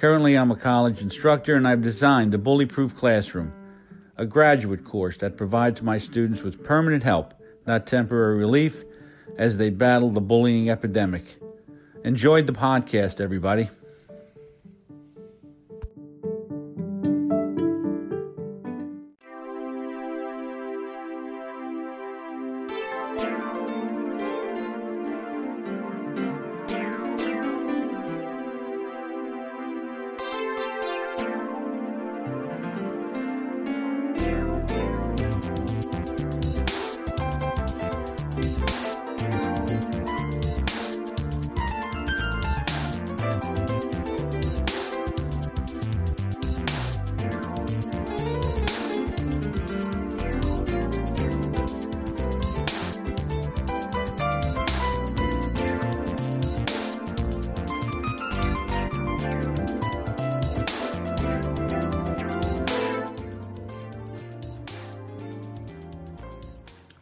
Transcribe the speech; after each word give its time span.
Currently, 0.00 0.34
I'm 0.34 0.50
a 0.50 0.56
college 0.56 1.02
instructor 1.02 1.56
and 1.56 1.68
I've 1.68 1.82
designed 1.82 2.32
the 2.32 2.38
Bully 2.38 2.64
Proof 2.64 2.96
Classroom, 2.96 3.52
a 4.16 4.24
graduate 4.24 4.82
course 4.82 5.18
that 5.18 5.36
provides 5.36 5.82
my 5.82 5.98
students 5.98 6.40
with 6.40 6.64
permanent 6.64 7.02
help, 7.02 7.34
not 7.66 7.86
temporary 7.86 8.38
relief, 8.38 8.82
as 9.36 9.58
they 9.58 9.68
battle 9.68 10.08
the 10.08 10.22
bullying 10.22 10.70
epidemic. 10.70 11.38
Enjoyed 12.02 12.46
the 12.46 12.54
podcast, 12.54 13.20
everybody. 13.20 13.68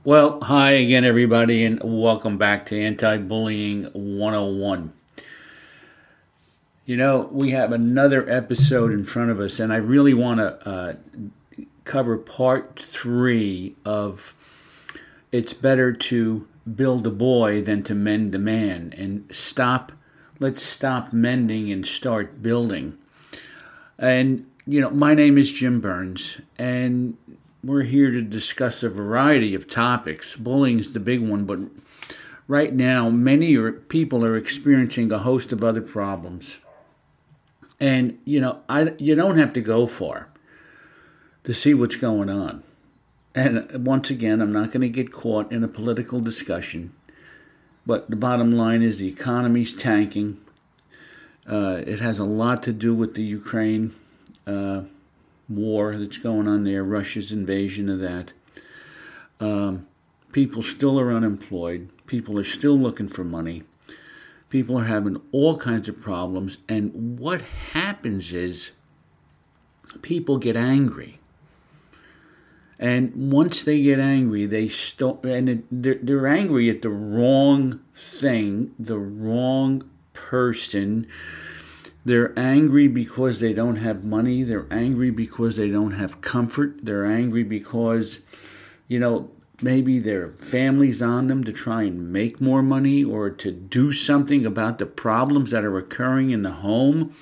Well, 0.04 0.38
hi 0.42 0.70
again, 0.70 1.04
everybody, 1.04 1.64
and 1.64 1.80
welcome 1.82 2.38
back 2.38 2.66
to 2.66 2.80
Anti 2.80 3.18
Bullying 3.18 3.86
101. 3.92 4.92
You 6.86 6.96
know, 6.96 7.28
we 7.32 7.50
have 7.50 7.72
another 7.72 8.30
episode 8.30 8.92
in 8.92 9.04
front 9.04 9.32
of 9.32 9.40
us, 9.40 9.58
and 9.58 9.72
I 9.72 9.76
really 9.76 10.14
want 10.14 10.38
to 10.38 10.68
uh, 10.68 10.94
cover 11.82 12.16
part 12.16 12.78
three 12.78 13.74
of 13.84 14.34
It's 15.32 15.52
Better 15.52 15.92
to 15.92 16.46
Build 16.72 17.04
a 17.04 17.10
Boy 17.10 17.60
Than 17.60 17.82
to 17.82 17.94
Mend 17.96 18.36
a 18.36 18.38
Man, 18.38 18.94
and 18.96 19.28
stop, 19.32 19.90
let's 20.38 20.62
stop 20.62 21.12
mending 21.12 21.72
and 21.72 21.84
start 21.84 22.40
building. 22.40 22.96
And, 23.98 24.46
you 24.64 24.80
know, 24.80 24.90
my 24.90 25.14
name 25.14 25.36
is 25.36 25.52
Jim 25.52 25.80
Burns, 25.80 26.40
and 26.56 27.16
we're 27.68 27.82
here 27.82 28.10
to 28.10 28.22
discuss 28.22 28.82
a 28.82 28.88
variety 28.88 29.54
of 29.54 29.70
topics. 29.70 30.34
Bullying 30.36 30.78
is 30.78 30.92
the 30.92 31.00
big 31.00 31.20
one, 31.20 31.44
but 31.44 31.58
right 32.48 32.72
now, 32.72 33.10
many 33.10 33.54
are, 33.56 33.72
people 33.72 34.24
are 34.24 34.36
experiencing 34.36 35.12
a 35.12 35.18
host 35.18 35.52
of 35.52 35.62
other 35.62 35.82
problems. 35.82 36.58
And 37.78 38.18
you 38.24 38.40
know, 38.40 38.60
I 38.68 38.94
you 38.98 39.14
don't 39.14 39.38
have 39.38 39.52
to 39.52 39.60
go 39.60 39.86
far 39.86 40.28
to 41.44 41.54
see 41.54 41.74
what's 41.74 41.96
going 41.96 42.28
on. 42.28 42.64
And 43.34 43.86
once 43.86 44.10
again, 44.10 44.40
I'm 44.40 44.52
not 44.52 44.72
going 44.72 44.80
to 44.80 44.88
get 44.88 45.12
caught 45.12 45.52
in 45.52 45.62
a 45.62 45.68
political 45.68 46.18
discussion, 46.18 46.92
but 47.86 48.10
the 48.10 48.16
bottom 48.16 48.50
line 48.50 48.82
is 48.82 48.98
the 48.98 49.08
economy's 49.08 49.76
tanking. 49.76 50.40
Uh, 51.48 51.82
it 51.86 52.00
has 52.00 52.18
a 52.18 52.24
lot 52.24 52.62
to 52.64 52.72
do 52.72 52.94
with 52.94 53.14
the 53.14 53.22
Ukraine. 53.22 53.94
Uh, 54.46 54.82
war 55.48 55.96
that's 55.96 56.18
going 56.18 56.46
on 56.46 56.64
there, 56.64 56.84
Russia's 56.84 57.32
invasion 57.32 57.88
of 57.88 58.00
that. 58.00 58.32
Um, 59.40 59.86
people 60.32 60.62
still 60.62 60.98
are 61.00 61.12
unemployed. 61.12 61.88
People 62.06 62.38
are 62.38 62.44
still 62.44 62.78
looking 62.78 63.08
for 63.08 63.24
money. 63.24 63.62
People 64.50 64.78
are 64.78 64.84
having 64.84 65.20
all 65.32 65.56
kinds 65.58 65.88
of 65.88 66.00
problems. 66.00 66.58
And 66.68 67.18
what 67.18 67.42
happens 67.72 68.32
is 68.32 68.72
people 70.02 70.38
get 70.38 70.56
angry. 70.56 71.18
And 72.78 73.32
once 73.32 73.62
they 73.64 73.82
get 73.82 73.98
angry, 73.98 74.46
they 74.46 74.68
stop, 74.68 75.24
and 75.24 75.64
they're, 75.70 75.98
they're 76.00 76.28
angry 76.28 76.70
at 76.70 76.82
the 76.82 76.90
wrong 76.90 77.80
thing, 77.96 78.72
the 78.78 78.98
wrong 78.98 79.88
person, 80.12 81.06
they're 82.08 82.36
angry 82.38 82.88
because 82.88 83.38
they 83.38 83.52
don't 83.52 83.76
have 83.76 84.02
money. 84.02 84.42
They're 84.42 84.66
angry 84.70 85.10
because 85.10 85.56
they 85.56 85.68
don't 85.68 85.92
have 85.92 86.22
comfort. 86.22 86.78
They're 86.82 87.04
angry 87.04 87.42
because, 87.42 88.20
you 88.88 88.98
know, 88.98 89.30
maybe 89.60 89.98
their 89.98 90.30
family's 90.30 91.02
on 91.02 91.26
them 91.26 91.44
to 91.44 91.52
try 91.52 91.82
and 91.82 92.10
make 92.10 92.40
more 92.40 92.62
money 92.62 93.04
or 93.04 93.28
to 93.28 93.52
do 93.52 93.92
something 93.92 94.46
about 94.46 94.78
the 94.78 94.86
problems 94.86 95.50
that 95.50 95.64
are 95.64 95.76
occurring 95.76 96.30
in 96.30 96.42
the 96.42 96.52
home. 96.52 97.14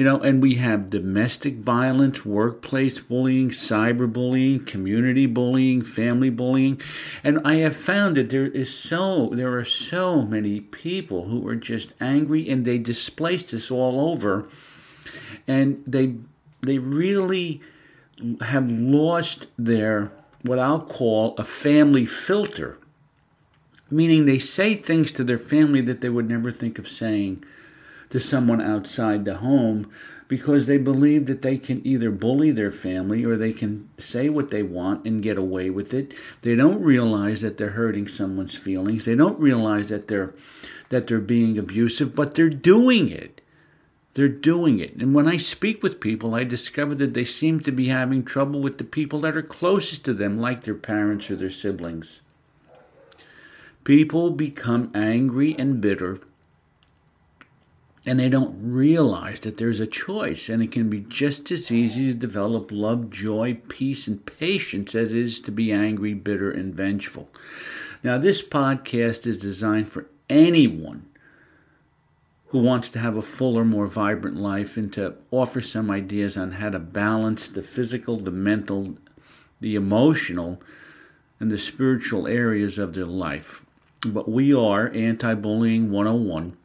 You 0.00 0.06
know, 0.06 0.18
and 0.18 0.40
we 0.40 0.54
have 0.54 0.88
domestic 0.88 1.56
violence, 1.56 2.24
workplace 2.24 2.98
bullying, 3.00 3.50
cyberbullying, 3.50 4.66
community 4.66 5.26
bullying, 5.26 5.82
family 5.82 6.30
bullying. 6.30 6.80
And 7.22 7.38
I 7.44 7.56
have 7.56 7.76
found 7.76 8.16
that 8.16 8.30
there 8.30 8.46
is 8.46 8.74
so 8.74 9.28
there 9.34 9.54
are 9.58 9.62
so 9.62 10.22
many 10.22 10.60
people 10.60 11.28
who 11.28 11.46
are 11.46 11.54
just 11.54 11.92
angry 12.00 12.48
and 12.48 12.64
they 12.64 12.78
displace 12.78 13.50
this 13.50 13.70
all 13.70 14.10
over. 14.10 14.48
And 15.46 15.84
they 15.86 16.14
they 16.62 16.78
really 16.78 17.60
have 18.40 18.70
lost 18.70 19.48
their 19.58 20.12
what 20.40 20.58
I'll 20.58 20.80
call 20.80 21.34
a 21.36 21.44
family 21.44 22.06
filter. 22.06 22.78
Meaning 23.90 24.24
they 24.24 24.38
say 24.38 24.76
things 24.76 25.12
to 25.12 25.24
their 25.24 25.36
family 25.36 25.82
that 25.82 26.00
they 26.00 26.08
would 26.08 26.26
never 26.26 26.50
think 26.50 26.78
of 26.78 26.88
saying 26.88 27.44
to 28.10 28.20
someone 28.20 28.60
outside 28.60 29.24
the 29.24 29.38
home 29.38 29.90
because 30.30 30.68
they 30.68 30.78
believe 30.78 31.26
that 31.26 31.42
they 31.42 31.58
can 31.58 31.84
either 31.84 32.08
bully 32.08 32.52
their 32.52 32.70
family 32.70 33.24
or 33.24 33.36
they 33.36 33.52
can 33.52 33.88
say 33.98 34.28
what 34.28 34.50
they 34.50 34.62
want 34.62 35.04
and 35.04 35.24
get 35.24 35.36
away 35.36 35.68
with 35.70 35.92
it. 35.92 36.14
They 36.42 36.54
don't 36.54 36.80
realize 36.80 37.40
that 37.40 37.56
they're 37.56 37.70
hurting 37.70 38.06
someone's 38.06 38.54
feelings. 38.54 39.06
They 39.06 39.16
don't 39.16 39.40
realize 39.40 39.88
that 39.88 40.06
they're 40.06 40.32
that 40.90 41.08
they're 41.08 41.18
being 41.18 41.58
abusive, 41.58 42.14
but 42.14 42.34
they're 42.34 42.48
doing 42.48 43.08
it. 43.08 43.40
They're 44.14 44.28
doing 44.28 44.78
it. 44.78 44.94
And 44.96 45.14
when 45.14 45.26
I 45.26 45.36
speak 45.36 45.82
with 45.82 46.00
people, 46.00 46.34
I 46.34 46.44
discover 46.44 46.94
that 46.96 47.14
they 47.14 47.24
seem 47.24 47.60
to 47.60 47.72
be 47.72 47.88
having 47.88 48.24
trouble 48.24 48.60
with 48.60 48.78
the 48.78 48.84
people 48.84 49.20
that 49.22 49.36
are 49.36 49.42
closest 49.42 50.04
to 50.04 50.14
them, 50.14 50.38
like 50.38 50.62
their 50.62 50.74
parents 50.74 51.30
or 51.30 51.36
their 51.36 51.50
siblings. 51.50 52.22
People 53.82 54.30
become 54.30 54.90
angry 54.94 55.56
and 55.58 55.80
bitter 55.80 56.20
and 58.06 58.18
they 58.18 58.28
don't 58.28 58.56
realize 58.62 59.40
that 59.40 59.58
there's 59.58 59.80
a 59.80 59.86
choice 59.86 60.48
and 60.48 60.62
it 60.62 60.72
can 60.72 60.88
be 60.88 61.00
just 61.00 61.50
as 61.50 61.70
easy 61.70 62.06
to 62.06 62.14
develop 62.14 62.70
love, 62.72 63.10
joy, 63.10 63.58
peace, 63.68 64.06
and 64.06 64.24
patience 64.24 64.94
as 64.94 65.10
it 65.10 65.16
is 65.16 65.40
to 65.40 65.52
be 65.52 65.70
angry, 65.70 66.14
bitter, 66.14 66.50
and 66.50 66.74
vengeful. 66.74 67.28
Now, 68.02 68.16
this 68.16 68.40
podcast 68.42 69.26
is 69.26 69.38
designed 69.38 69.92
for 69.92 70.06
anyone 70.30 71.04
who 72.48 72.58
wants 72.58 72.88
to 72.88 72.98
have 72.98 73.16
a 73.16 73.22
fuller, 73.22 73.64
more 73.64 73.86
vibrant 73.86 74.36
life 74.36 74.76
and 74.76 74.92
to 74.94 75.14
offer 75.30 75.60
some 75.60 75.90
ideas 75.90 76.36
on 76.36 76.52
how 76.52 76.70
to 76.70 76.78
balance 76.78 77.48
the 77.48 77.62
physical, 77.62 78.16
the 78.16 78.30
mental, 78.30 78.96
the 79.60 79.74
emotional, 79.74 80.60
and 81.38 81.50
the 81.50 81.58
spiritual 81.58 82.26
areas 82.26 82.78
of 82.78 82.94
their 82.94 83.04
life. 83.04 83.64
But 84.00 84.28
we 84.28 84.54
are 84.54 84.88
Anti 84.88 85.34
Bullying 85.34 85.90
101 85.90 86.56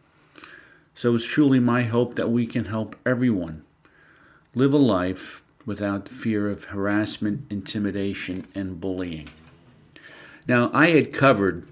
so 0.96 1.14
it's 1.14 1.26
truly 1.26 1.60
my 1.60 1.84
hope 1.84 2.16
that 2.16 2.32
we 2.32 2.48
can 2.48 2.66
help 2.66 2.96
everyone 3.06 3.64
live 4.56 4.74
a 4.74 4.78
life 4.78 5.44
without 5.66 6.08
fear 6.08 6.50
of 6.50 6.66
harassment, 6.66 7.46
intimidation, 7.50 8.48
and 8.56 8.80
bullying. 8.80 9.28
Now, 10.48 10.70
I 10.74 10.92
had 10.92 11.12
covered, 11.12 11.68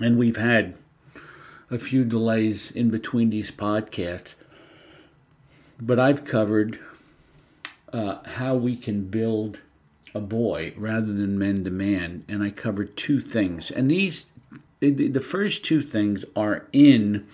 and 0.00 0.18
we've 0.18 0.36
had 0.36 0.76
a 1.70 1.78
few 1.78 2.04
delays 2.04 2.70
in 2.70 2.90
between 2.90 3.30
these 3.30 3.50
podcasts, 3.50 4.34
but 5.80 6.00
I've 6.00 6.24
covered 6.24 6.80
uh, 7.92 8.18
how 8.24 8.54
we 8.56 8.74
can 8.74 9.04
build 9.04 9.60
a 10.14 10.20
boy 10.20 10.72
rather 10.76 11.12
than 11.12 11.38
men 11.38 11.62
to 11.64 11.70
man, 11.70 12.24
and 12.26 12.42
I 12.42 12.50
covered 12.50 12.96
two 12.96 13.20
things. 13.20 13.70
And 13.70 13.90
these, 13.90 14.32
the, 14.80 15.08
the 15.08 15.20
first 15.20 15.64
two 15.64 15.82
things 15.82 16.24
are 16.34 16.66
in 16.72 17.26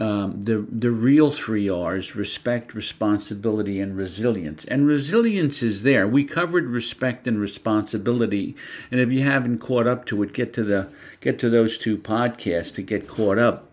um, 0.00 0.42
the 0.42 0.66
the 0.70 0.90
real 0.90 1.30
three 1.30 1.68
R's: 1.68 2.16
respect, 2.16 2.74
responsibility, 2.74 3.80
and 3.80 3.96
resilience. 3.96 4.64
And 4.64 4.86
resilience 4.86 5.62
is 5.62 5.82
there. 5.82 6.08
We 6.08 6.24
covered 6.24 6.66
respect 6.66 7.26
and 7.26 7.38
responsibility, 7.38 8.56
and 8.90 9.00
if 9.00 9.10
you 9.10 9.22
haven't 9.22 9.58
caught 9.58 9.86
up 9.86 10.06
to 10.06 10.22
it, 10.22 10.32
get 10.32 10.52
to 10.54 10.64
the 10.64 10.88
get 11.20 11.38
to 11.40 11.50
those 11.50 11.76
two 11.76 11.98
podcasts 11.98 12.74
to 12.74 12.82
get 12.82 13.06
caught 13.06 13.38
up. 13.38 13.68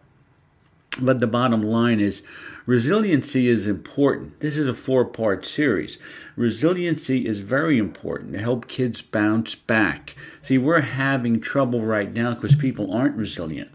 But 1.00 1.20
the 1.20 1.28
bottom 1.28 1.64
line 1.64 2.00
is, 2.00 2.22
resiliency 2.70 3.48
is 3.48 3.68
important. 3.68 4.40
This 4.40 4.58
is 4.58 4.68
a 4.68 4.74
four 4.74 5.06
part 5.06 5.46
series. 5.46 5.98
Resiliency 6.36 7.26
is 7.26 7.40
very 7.40 7.78
important 7.78 8.34
to 8.34 8.40
help 8.40 8.68
kids 8.68 9.02
bounce 9.02 9.56
back. 9.56 10.16
See, 10.42 10.58
we're 10.58 10.82
having 10.82 11.40
trouble 11.40 11.82
right 11.82 12.14
now 12.14 12.34
because 12.34 12.56
people 12.56 12.94
aren't 12.94 13.16
resilient 13.16 13.72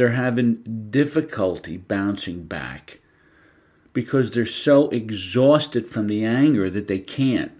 they're 0.00 0.12
having 0.12 0.88
difficulty 0.90 1.76
bouncing 1.76 2.44
back 2.44 3.00
because 3.92 4.30
they're 4.30 4.46
so 4.46 4.88
exhausted 4.88 5.88
from 5.88 6.06
the 6.06 6.24
anger 6.24 6.70
that 6.70 6.88
they 6.88 6.98
can't. 6.98 7.52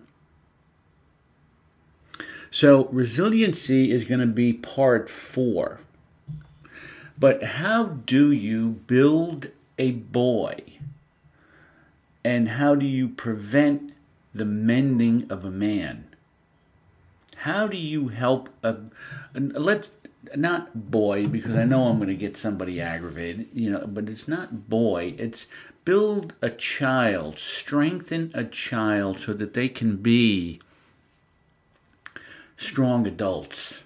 So, 2.51 2.87
resiliency 2.87 3.91
is 3.91 4.05
going 4.05 4.21
to 4.21 4.27
be 4.27 4.55
part 4.55 5.11
four. 5.11 5.81
But 7.21 7.45
how 7.45 7.85
do 7.85 8.33
you 8.33 8.81
build 8.87 9.49
a 9.79 9.93
boy? 9.93 10.63
And 12.25 12.49
how 12.49 12.75
do 12.75 12.87
you 12.87 13.09
prevent 13.09 13.93
the 14.35 14.47
mending 14.47 15.31
of 15.31 15.45
a 15.45 15.51
man? 15.51 16.07
How 17.37 17.67
do 17.67 17.77
you 17.77 18.09
help 18.09 18.49
a 18.63 18.77
let's 19.35 19.97
not 20.35 20.91
boy 20.91 21.27
because 21.27 21.55
I 21.55 21.65
know 21.65 21.85
I'm 21.85 21.97
going 21.97 22.09
to 22.09 22.15
get 22.15 22.37
somebody 22.37 22.81
aggravated, 22.81 23.49
you 23.55 23.71
know, 23.71 23.87
but 23.87 24.09
it's 24.09 24.29
not 24.29 24.69
boy, 24.69 25.15
it's 25.19 25.47
build 25.85 26.35
a 26.43 26.51
child, 26.51 27.39
strengthen 27.39 28.31
a 28.35 28.45
child 28.45 29.19
so 29.19 29.33
that 29.33 29.55
they 29.55 29.69
can 29.69 29.97
be 29.97 30.61
strong 32.57 33.07
adults, 33.07 33.81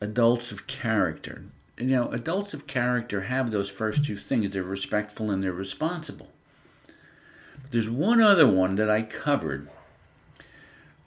adults 0.00 0.52
of 0.52 0.66
character. 0.66 1.44
You 1.78 1.86
know, 1.86 2.08
adults 2.12 2.54
of 2.54 2.66
character 2.66 3.22
have 3.22 3.50
those 3.50 3.68
first 3.68 4.04
two 4.04 4.16
things 4.16 4.50
they're 4.50 4.62
respectful 4.62 5.30
and 5.30 5.42
they're 5.42 5.52
responsible. 5.52 6.28
There's 7.70 7.88
one 7.88 8.20
other 8.20 8.46
one 8.46 8.76
that 8.76 8.88
I 8.88 9.02
covered 9.02 9.68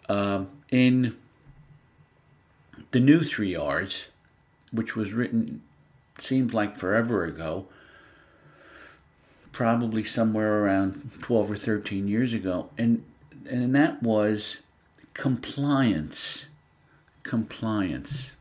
uh, 0.10 0.46
in 0.69 1.16
the 2.92 3.00
new 3.00 3.24
three 3.24 3.56
R's, 3.56 4.08
which 4.72 4.96
was 4.96 5.14
written, 5.14 5.62
seems 6.19 6.54
like 6.54 6.78
forever 6.78 7.24
ago, 7.24 7.68
probably 9.52 10.04
somewhere 10.04 10.64
around 10.64 11.12
12 11.22 11.52
or 11.52 11.58
13 11.58 12.08
years 12.08 12.34
ago, 12.34 12.69
and, 12.78 13.04
and 13.50 13.74
that 13.75 14.04
was 14.04 14.58
compliance. 15.14 16.48
Compliance. 17.24 18.31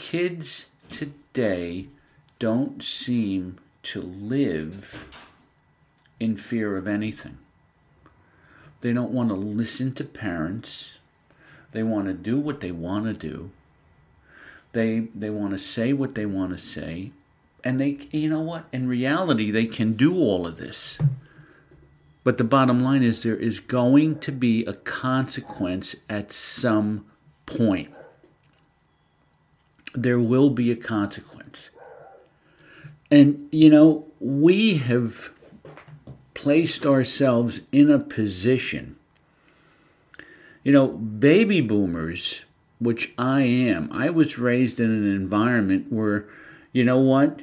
Kids 0.00 0.66
today 0.88 1.86
don't 2.38 2.82
seem 2.82 3.58
to 3.82 4.00
live 4.00 5.04
in 6.18 6.38
fear 6.38 6.78
of 6.78 6.88
anything. 6.88 7.36
They 8.80 8.94
don't 8.94 9.12
want 9.12 9.28
to 9.28 9.34
listen 9.34 9.92
to 9.92 10.04
parents. 10.04 10.94
They 11.72 11.82
want 11.82 12.06
to 12.06 12.14
do 12.14 12.40
what 12.40 12.60
they 12.60 12.72
want 12.72 13.04
to 13.04 13.12
do. 13.12 13.50
They 14.72 15.08
they 15.14 15.28
want 15.28 15.52
to 15.52 15.58
say 15.58 15.92
what 15.92 16.14
they 16.14 16.26
want 16.26 16.56
to 16.56 16.58
say, 16.58 17.12
and 17.62 17.78
they 17.78 18.08
you 18.10 18.30
know 18.30 18.40
what? 18.40 18.64
In 18.72 18.88
reality, 18.88 19.50
they 19.50 19.66
can 19.66 19.92
do 19.92 20.16
all 20.16 20.46
of 20.46 20.56
this. 20.56 20.96
But 22.24 22.38
the 22.38 22.44
bottom 22.44 22.82
line 22.82 23.02
is 23.02 23.22
there 23.22 23.36
is 23.36 23.60
going 23.60 24.18
to 24.20 24.32
be 24.32 24.64
a 24.64 24.72
consequence 24.72 25.94
at 26.08 26.32
some 26.32 27.04
point. 27.44 27.92
There 29.94 30.20
will 30.20 30.50
be 30.50 30.70
a 30.70 30.76
consequence. 30.76 31.70
And 33.10 33.48
you 33.50 33.70
know, 33.70 34.06
we 34.20 34.78
have 34.78 35.30
placed 36.34 36.86
ourselves 36.86 37.60
in 37.72 37.90
a 37.90 37.98
position 37.98 38.96
you 40.62 40.72
know, 40.72 40.88
baby 40.88 41.60
boomers, 41.60 42.42
which 42.78 43.12
I 43.16 43.42
am, 43.42 43.90
I 43.92 44.10
was 44.10 44.38
raised 44.38 44.78
in 44.78 44.90
an 44.90 45.06
environment 45.06 45.86
where, 45.90 46.26
you 46.72 46.84
know 46.84 46.98
what? 46.98 47.42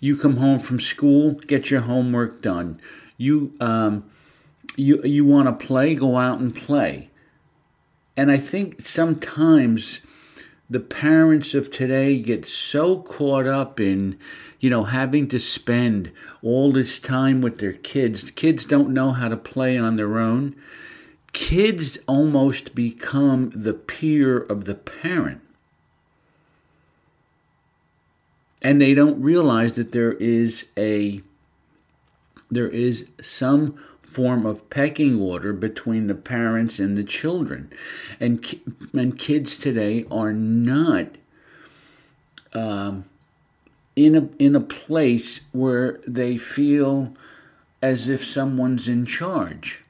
You 0.00 0.16
come 0.16 0.38
home 0.38 0.58
from 0.58 0.80
school, 0.80 1.32
get 1.32 1.70
your 1.70 1.82
homework 1.82 2.42
done. 2.42 2.80
You 3.16 3.54
um, 3.60 4.10
you 4.76 5.02
you 5.02 5.24
want 5.24 5.46
to 5.46 5.66
play, 5.66 5.94
go 5.94 6.16
out 6.16 6.40
and 6.40 6.54
play. 6.54 7.10
And 8.16 8.30
I 8.30 8.36
think 8.36 8.82
sometimes 8.82 10.00
the 10.68 10.80
parents 10.80 11.54
of 11.54 11.70
today 11.70 12.18
get 12.18 12.46
so 12.46 12.98
caught 12.98 13.46
up 13.46 13.78
in 13.78 14.18
you 14.60 14.70
know 14.70 14.84
having 14.84 15.28
to 15.28 15.38
spend 15.38 16.10
all 16.42 16.72
this 16.72 16.98
time 16.98 17.40
with 17.40 17.58
their 17.58 17.72
kids. 17.72 18.24
The 18.24 18.32
kids 18.32 18.64
don't 18.64 18.92
know 18.94 19.12
how 19.12 19.28
to 19.28 19.36
play 19.36 19.78
on 19.78 19.96
their 19.96 20.18
own 20.18 20.56
kids 21.34 21.98
almost 22.06 22.74
become 22.74 23.50
the 23.50 23.74
peer 23.74 24.38
of 24.38 24.64
the 24.64 24.74
parent. 24.74 25.42
And 28.62 28.80
they 28.80 28.94
don't 28.94 29.20
realize 29.20 29.74
that 29.74 29.92
there 29.92 30.12
is 30.12 30.64
a 30.78 31.20
there 32.50 32.68
is 32.68 33.06
some 33.20 33.74
form 34.14 34.46
of 34.46 34.70
pecking 34.70 35.20
order 35.20 35.52
between 35.52 36.06
the 36.06 36.14
parents 36.14 36.78
and 36.78 36.96
the 36.96 37.04
children. 37.04 37.70
And, 38.20 38.44
and 38.92 39.18
kids 39.18 39.58
today 39.58 40.04
are 40.10 40.32
not 40.32 41.08
um, 42.52 43.04
in, 43.96 44.14
a, 44.14 44.28
in 44.38 44.54
a 44.54 44.60
place 44.60 45.40
where 45.52 46.00
they 46.06 46.36
feel 46.36 47.14
as 47.82 48.08
if 48.08 48.24
someone's 48.24 48.88
in 48.88 49.04
charge 49.04 49.82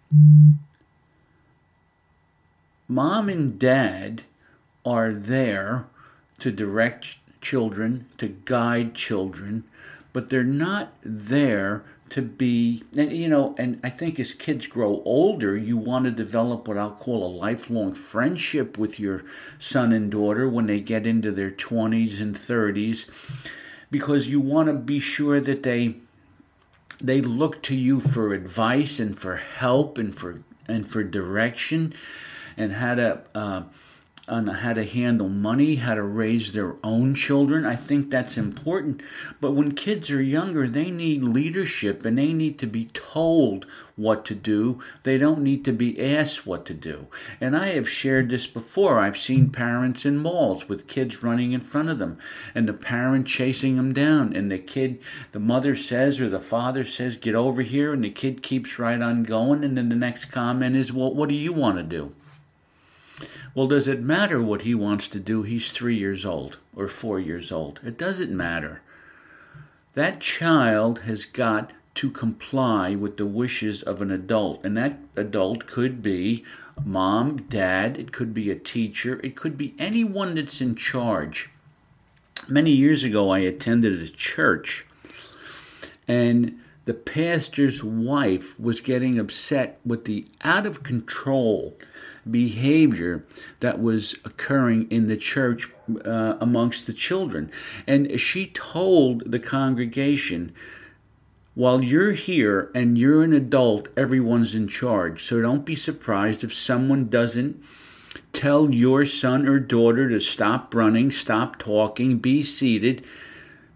mom 2.89 3.29
and 3.29 3.59
dad 3.59 4.23
are 4.85 5.13
there 5.13 5.87
to 6.39 6.51
direct 6.51 7.17
children, 7.41 8.07
to 8.19 8.29
guide 8.29 8.95
children, 8.95 9.65
but 10.13 10.31
they're 10.31 10.45
not 10.45 10.93
there 11.03 11.85
to 12.11 12.23
be, 12.23 12.85
and, 12.97 13.13
you 13.13 13.29
know, 13.29 13.55
and 13.59 13.81
I 13.83 13.91
think 13.91 14.21
as 14.21 14.33
kids 14.33 14.67
grow 14.67 15.03
older, 15.05 15.57
you 15.57 15.77
want 15.77 16.05
to 16.05 16.11
develop 16.11 16.69
what 16.69 16.79
I'll 16.79 16.93
call 16.93 17.25
a 17.25 17.37
lifelong 17.37 17.95
friendship 17.95 18.77
with 18.77 19.01
your 19.01 19.25
son 19.59 19.93
and 19.93 20.11
daughter 20.11 20.49
when 20.49 20.67
they 20.67 20.81
get 20.81 21.07
into 21.07 21.33
their 21.33 21.51
20s 21.51 22.21
and 22.21 22.37
30s, 22.37 23.07
because 23.91 24.29
you 24.29 24.41
want 24.41 24.69
to 24.69 24.75
be 24.75 25.01
sure 25.01 25.41
that 25.41 25.63
they 25.63 25.97
they 27.01 27.21
look 27.21 27.63
to 27.63 27.75
you 27.75 28.01
for 28.01 28.33
advice 28.33 29.01
and 29.01 29.19
for 29.19 29.37
help 29.37 29.99
and 29.99 30.17
for 30.17 30.43
and 30.67 30.91
for 30.91 31.03
direction 31.03 31.93
and 32.57 32.75
how 32.75 32.95
to 32.95 33.21
uh, 33.35 33.63
on 34.27 34.47
how 34.47 34.73
to 34.73 34.85
handle 34.85 35.29
money, 35.29 35.77
how 35.77 35.95
to 35.95 36.03
raise 36.03 36.53
their 36.53 36.77
own 36.83 37.15
children. 37.15 37.67
I 37.67 37.77
think 37.77 38.11
that's 38.11 38.39
important. 38.39 39.03
But 39.39 39.53
when 39.53 39.75
kids 39.75 40.11
are 40.11 40.23
younger, 40.23 40.67
they 40.67 40.91
need 40.91 41.23
leadership 41.23 42.05
and 42.07 42.17
they 42.17 42.33
need 42.33 42.59
to 42.61 42.67
be 42.67 42.87
told 42.87 43.67
what 43.97 44.25
to 44.25 44.35
do. 44.35 44.81
They 45.03 45.19
don't 45.19 45.43
need 45.43 45.63
to 45.67 45.73
be 45.73 46.03
asked 46.03 46.47
what 46.47 46.65
to 46.67 46.75
do. 46.75 47.07
And 47.39 47.55
I 47.55 47.75
have 47.75 47.89
shared 47.89 48.31
this 48.31 48.47
before. 48.47 48.99
I've 48.99 49.19
seen 49.19 49.51
parents 49.51 50.07
in 50.07 50.17
malls 50.17 50.71
with 50.71 50.89
kids 50.89 51.23
running 51.23 51.53
in 51.53 51.61
front 51.61 51.91
of 51.91 51.99
them 51.99 52.19
and 52.55 52.67
the 52.67 52.73
parent 52.73 53.27
chasing 53.27 53.77
them 53.77 53.93
down. 53.93 54.35
And 54.35 54.51
the 54.51 54.59
kid, 54.59 55.01
the 55.33 55.39
mother 55.39 55.77
says 55.77 56.19
or 56.19 56.31
the 56.31 56.41
father 56.41 56.85
says, 56.85 57.17
get 57.17 57.35
over 57.35 57.61
here. 57.61 57.93
And 57.93 58.03
the 58.03 58.11
kid 58.11 58.43
keeps 58.43 58.79
right 58.79 59.03
on 59.03 59.23
going. 59.25 59.63
And 59.63 59.77
then 59.77 59.91
the 59.91 59.97
next 59.97 60.27
comment 60.27 60.77
is, 60.77 60.93
well, 60.95 61.15
what 61.15 61.29
do 61.29 61.35
you 61.35 61.53
want 61.53 61.77
to 61.77 61.83
do? 61.83 62.15
Well, 63.55 63.69
does 63.69 63.87
it 63.87 64.01
matter 64.01 64.43
what 64.43 64.63
he 64.63 64.75
wants 64.75 65.09
to 65.09 65.21
do? 65.21 65.43
He's 65.43 65.71
three 65.71 65.97
years 65.97 66.25
old 66.25 66.59
or 66.75 66.89
four 66.89 67.21
years 67.21 67.53
old. 67.53 67.81
It 67.85 67.97
doesn't 67.97 68.37
matter. 68.37 68.83
That 69.95 70.21
child 70.21 71.01
has 71.01 71.25
got 71.25 71.73
to 71.95 72.11
comply 72.11 72.97
with 72.97 73.17
the 73.17 73.27
wishes 73.27 73.83
of 73.83 74.03
an 74.03 74.11
adult, 74.11 74.65
and 74.65 74.77
that 74.77 74.99
adult 75.15 75.67
could 75.67 76.03
be 76.03 76.45
mom, 76.85 77.37
dad, 77.49 77.97
it 77.97 78.11
could 78.11 78.35
be 78.35 78.51
a 78.51 78.57
teacher, 78.57 79.21
it 79.23 79.37
could 79.37 79.57
be 79.57 79.75
anyone 79.79 80.35
that's 80.35 80.61
in 80.61 80.75
charge. 80.75 81.51
Many 82.49 82.73
years 82.73 83.05
ago, 83.05 83.31
I 83.31 83.39
attended 83.39 84.03
a 84.03 84.09
church, 84.09 84.85
and 86.09 86.59
the 86.85 86.95
pastor's 86.95 87.85
wife 87.85 88.59
was 88.59 88.81
getting 88.81 89.19
upset 89.19 89.79
with 89.87 90.05
the 90.05 90.27
out 90.43 90.67
of 90.67 90.83
control 90.83 91.79
behavior 92.31 93.25
that 93.61 93.81
was 93.81 94.15
occurring 94.25 94.91
in 94.91 95.07
the 95.07 95.17
church 95.17 95.71
uh, 96.05 96.37
amongst 96.41 96.87
the 96.87 96.93
children. 96.93 97.51
And 97.87 98.19
she 98.21 98.47
told 98.47 99.31
the 99.31 99.39
congregation, 99.39 100.55
while 101.55 101.83
you're 101.83 102.13
here 102.13 102.71
and 102.75 102.99
you're 102.99 103.23
an 103.23 103.33
adult, 103.33 103.89
everyone's 103.97 104.55
in 104.55 104.69
charge. 104.69 105.23
So 105.25 105.41
don't 105.41 105.65
be 105.65 105.77
surprised 105.77 106.43
if 106.43 106.53
someone 106.53 107.09
doesn't 107.09 107.63
tell 108.33 108.73
your 108.73 109.05
son 109.07 109.47
or 109.47 109.61
daughter 109.61 110.09
to 110.09 110.21
stop 110.21 110.75
running, 110.75 111.11
stop 111.11 111.59
talking, 111.59 112.19
be 112.19 112.43
seated 112.43 113.05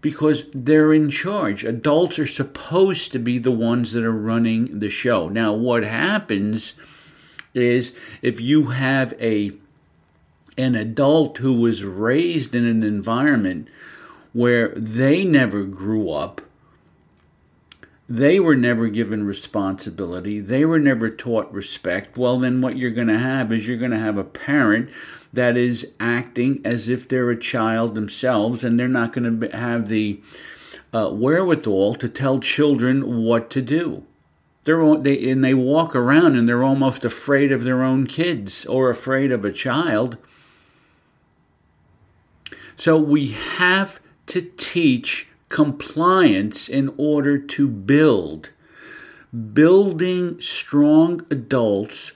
because 0.01 0.43
they're 0.53 0.93
in 0.93 1.09
charge. 1.09 1.63
Adults 1.63 2.19
are 2.19 2.27
supposed 2.27 3.11
to 3.11 3.19
be 3.19 3.37
the 3.37 3.51
ones 3.51 3.93
that 3.93 4.03
are 4.03 4.11
running 4.11 4.79
the 4.79 4.89
show. 4.89 5.29
Now, 5.29 5.53
what 5.53 5.83
happens 5.83 6.73
is 7.53 7.93
if 8.21 8.39
you 8.39 8.67
have 8.67 9.13
a 9.19 9.51
an 10.57 10.75
adult 10.75 11.37
who 11.37 11.53
was 11.53 11.83
raised 11.85 12.53
in 12.53 12.65
an 12.65 12.83
environment 12.83 13.69
where 14.33 14.69
they 14.75 15.23
never 15.23 15.63
grew 15.63 16.11
up, 16.11 16.41
they 18.09 18.39
were 18.39 18.55
never 18.55 18.89
given 18.89 19.25
responsibility, 19.25 20.39
they 20.41 20.65
were 20.65 20.79
never 20.79 21.09
taught 21.09 21.51
respect, 21.53 22.17
well, 22.17 22.37
then 22.39 22.59
what 22.59 22.77
you're 22.77 22.91
going 22.91 23.07
to 23.07 23.19
have 23.19 23.53
is 23.53 23.67
you're 23.67 23.77
going 23.77 23.91
to 23.91 23.99
have 23.99 24.17
a 24.17 24.23
parent 24.23 24.89
that 25.31 25.55
is 25.55 25.87
acting 25.99 26.59
as 26.65 26.89
if 26.89 27.07
they're 27.07 27.29
a 27.29 27.39
child 27.39 27.95
themselves 27.95 28.63
and 28.63 28.79
they're 28.79 28.87
not 28.87 29.13
going 29.13 29.39
to 29.39 29.57
have 29.57 29.87
the 29.87 30.19
uh, 30.91 31.09
wherewithal 31.09 31.95
to 31.95 32.09
tell 32.09 32.39
children 32.39 33.23
what 33.23 33.49
to 33.49 33.61
do. 33.61 34.03
They're 34.69 34.97
they 34.97 35.31
and 35.31 35.43
they 35.43 35.55
walk 35.55 35.95
around 35.95 36.35
and 36.35 36.47
they're 36.47 36.63
almost 36.63 37.03
afraid 37.03 37.51
of 37.51 37.63
their 37.63 37.81
own 37.81 38.05
kids 38.05 38.67
or 38.67 38.91
afraid 38.91 39.31
of 39.31 39.43
a 39.43 39.51
child. 39.51 40.15
So 42.75 42.95
we 42.95 43.31
have 43.31 43.99
to 44.27 44.41
teach 44.41 45.27
compliance 45.49 46.69
in 46.69 46.93
order 46.97 47.39
to 47.39 47.67
build. 47.67 48.51
Building 49.53 50.39
strong 50.39 51.25
adults 51.31 52.11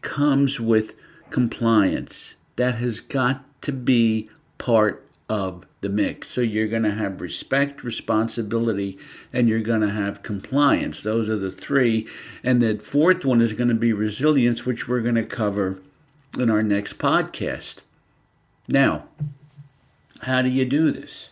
comes 0.00 0.58
with 0.58 0.96
compliance 1.30 2.34
that 2.56 2.74
has 2.74 2.98
got 2.98 3.44
to 3.62 3.70
be 3.70 4.28
part 4.58 5.06
of 5.28 5.66
the 5.82 5.88
mix. 5.88 6.28
So 6.28 6.40
you're 6.40 6.68
going 6.68 6.84
to 6.84 6.94
have 6.94 7.20
respect, 7.20 7.84
responsibility, 7.84 8.98
and 9.32 9.48
you're 9.48 9.60
going 9.60 9.82
to 9.82 9.90
have 9.90 10.22
compliance. 10.22 11.02
Those 11.02 11.28
are 11.28 11.36
the 11.36 11.50
three. 11.50 12.08
And 12.42 12.62
the 12.62 12.78
fourth 12.78 13.24
one 13.24 13.42
is 13.42 13.52
going 13.52 13.68
to 13.68 13.74
be 13.74 13.92
resilience, 13.92 14.64
which 14.64 14.88
we're 14.88 15.00
going 15.00 15.16
to 15.16 15.24
cover 15.24 15.80
in 16.38 16.48
our 16.48 16.62
next 16.62 16.98
podcast. 16.98 17.78
Now, 18.68 19.04
how 20.22 20.40
do 20.40 20.48
you 20.48 20.64
do 20.64 20.90
this? 20.92 21.30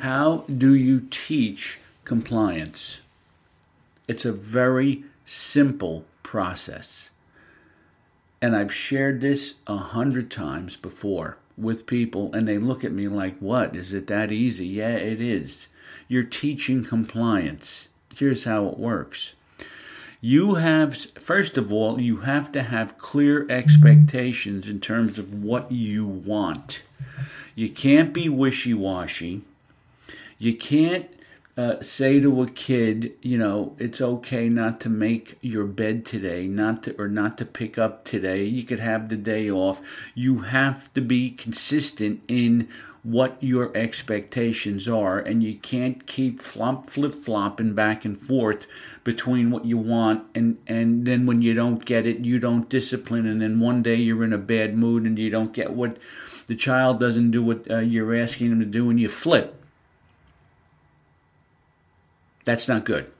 How 0.00 0.44
do 0.54 0.74
you 0.74 1.06
teach 1.10 1.78
compliance? 2.04 3.00
It's 4.06 4.24
a 4.24 4.32
very 4.32 5.04
simple 5.24 6.04
process. 6.22 7.10
And 8.42 8.54
I've 8.54 8.74
shared 8.74 9.20
this 9.20 9.54
a 9.66 9.76
hundred 9.76 10.30
times 10.30 10.76
before 10.76 11.38
with 11.56 11.86
people, 11.86 12.32
and 12.32 12.46
they 12.46 12.58
look 12.58 12.84
at 12.84 12.92
me 12.92 13.08
like, 13.08 13.38
What? 13.38 13.76
Is 13.76 13.92
it 13.92 14.06
that 14.08 14.32
easy? 14.32 14.66
Yeah, 14.66 14.96
it 14.96 15.20
is. 15.20 15.68
You're 16.08 16.24
teaching 16.24 16.84
compliance. 16.84 17.88
Here's 18.14 18.44
how 18.44 18.66
it 18.68 18.78
works. 18.78 19.32
You 20.20 20.54
have, 20.54 20.96
first 20.96 21.56
of 21.58 21.72
all, 21.72 22.00
you 22.00 22.18
have 22.18 22.52
to 22.52 22.62
have 22.62 22.96
clear 22.96 23.44
expectations 23.50 24.68
in 24.68 24.78
terms 24.78 25.18
of 25.18 25.42
what 25.42 25.72
you 25.72 26.06
want. 26.06 26.82
You 27.56 27.68
can't 27.68 28.12
be 28.12 28.28
wishy 28.28 28.72
washy. 28.72 29.42
You 30.38 30.54
can't 30.54 31.06
uh, 31.56 31.82
say 31.82 32.18
to 32.18 32.42
a 32.42 32.50
kid, 32.50 33.12
you 33.20 33.36
know, 33.36 33.76
it's 33.78 34.00
okay 34.00 34.48
not 34.48 34.80
to 34.80 34.88
make 34.88 35.38
your 35.42 35.66
bed 35.66 36.04
today, 36.04 36.46
not 36.46 36.84
to 36.84 36.98
or 36.98 37.08
not 37.08 37.36
to 37.38 37.44
pick 37.44 37.76
up 37.76 38.04
today. 38.04 38.44
You 38.44 38.64
could 38.64 38.80
have 38.80 39.08
the 39.08 39.16
day 39.16 39.50
off. 39.50 39.82
You 40.14 40.40
have 40.40 40.92
to 40.94 41.02
be 41.02 41.30
consistent 41.30 42.22
in 42.26 42.68
what 43.02 43.36
your 43.42 43.76
expectations 43.76 44.88
are, 44.88 45.18
and 45.18 45.42
you 45.42 45.56
can't 45.56 46.06
keep 46.06 46.40
flop 46.40 46.86
flip 46.86 47.12
flopping 47.12 47.74
back 47.74 48.04
and 48.04 48.18
forth 48.18 48.64
between 49.02 49.50
what 49.50 49.64
you 49.64 49.76
want 49.76 50.24
and 50.36 50.56
and 50.68 51.04
then 51.04 51.26
when 51.26 51.42
you 51.42 51.52
don't 51.52 51.84
get 51.84 52.06
it, 52.06 52.20
you 52.20 52.38
don't 52.38 52.68
discipline, 52.68 53.26
and 53.26 53.42
then 53.42 53.60
one 53.60 53.82
day 53.82 53.96
you're 53.96 54.24
in 54.24 54.32
a 54.32 54.38
bad 54.38 54.76
mood 54.76 55.02
and 55.04 55.18
you 55.18 55.28
don't 55.28 55.52
get 55.52 55.72
what 55.72 55.98
the 56.46 56.54
child 56.54 56.98
doesn't 56.98 57.30
do 57.30 57.42
what 57.42 57.70
uh, 57.70 57.78
you're 57.78 58.14
asking 58.14 58.50
them 58.50 58.60
to 58.60 58.66
do, 58.66 58.88
and 58.88 58.98
you 59.00 59.08
flip 59.08 59.61
that's 62.44 62.68
not 62.68 62.84
good. 62.84 63.10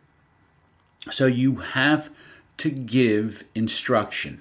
So 1.10 1.26
you 1.26 1.56
have 1.56 2.10
to 2.58 2.70
give 2.70 3.44
instruction. 3.54 4.40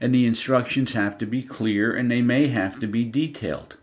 And 0.00 0.14
the 0.14 0.26
instructions 0.26 0.92
have 0.92 1.16
to 1.18 1.26
be 1.26 1.42
clear 1.42 1.94
and 1.94 2.10
they 2.10 2.22
may 2.22 2.48
have 2.48 2.80
to 2.80 2.86
be 2.86 3.04
detailed. 3.04 3.76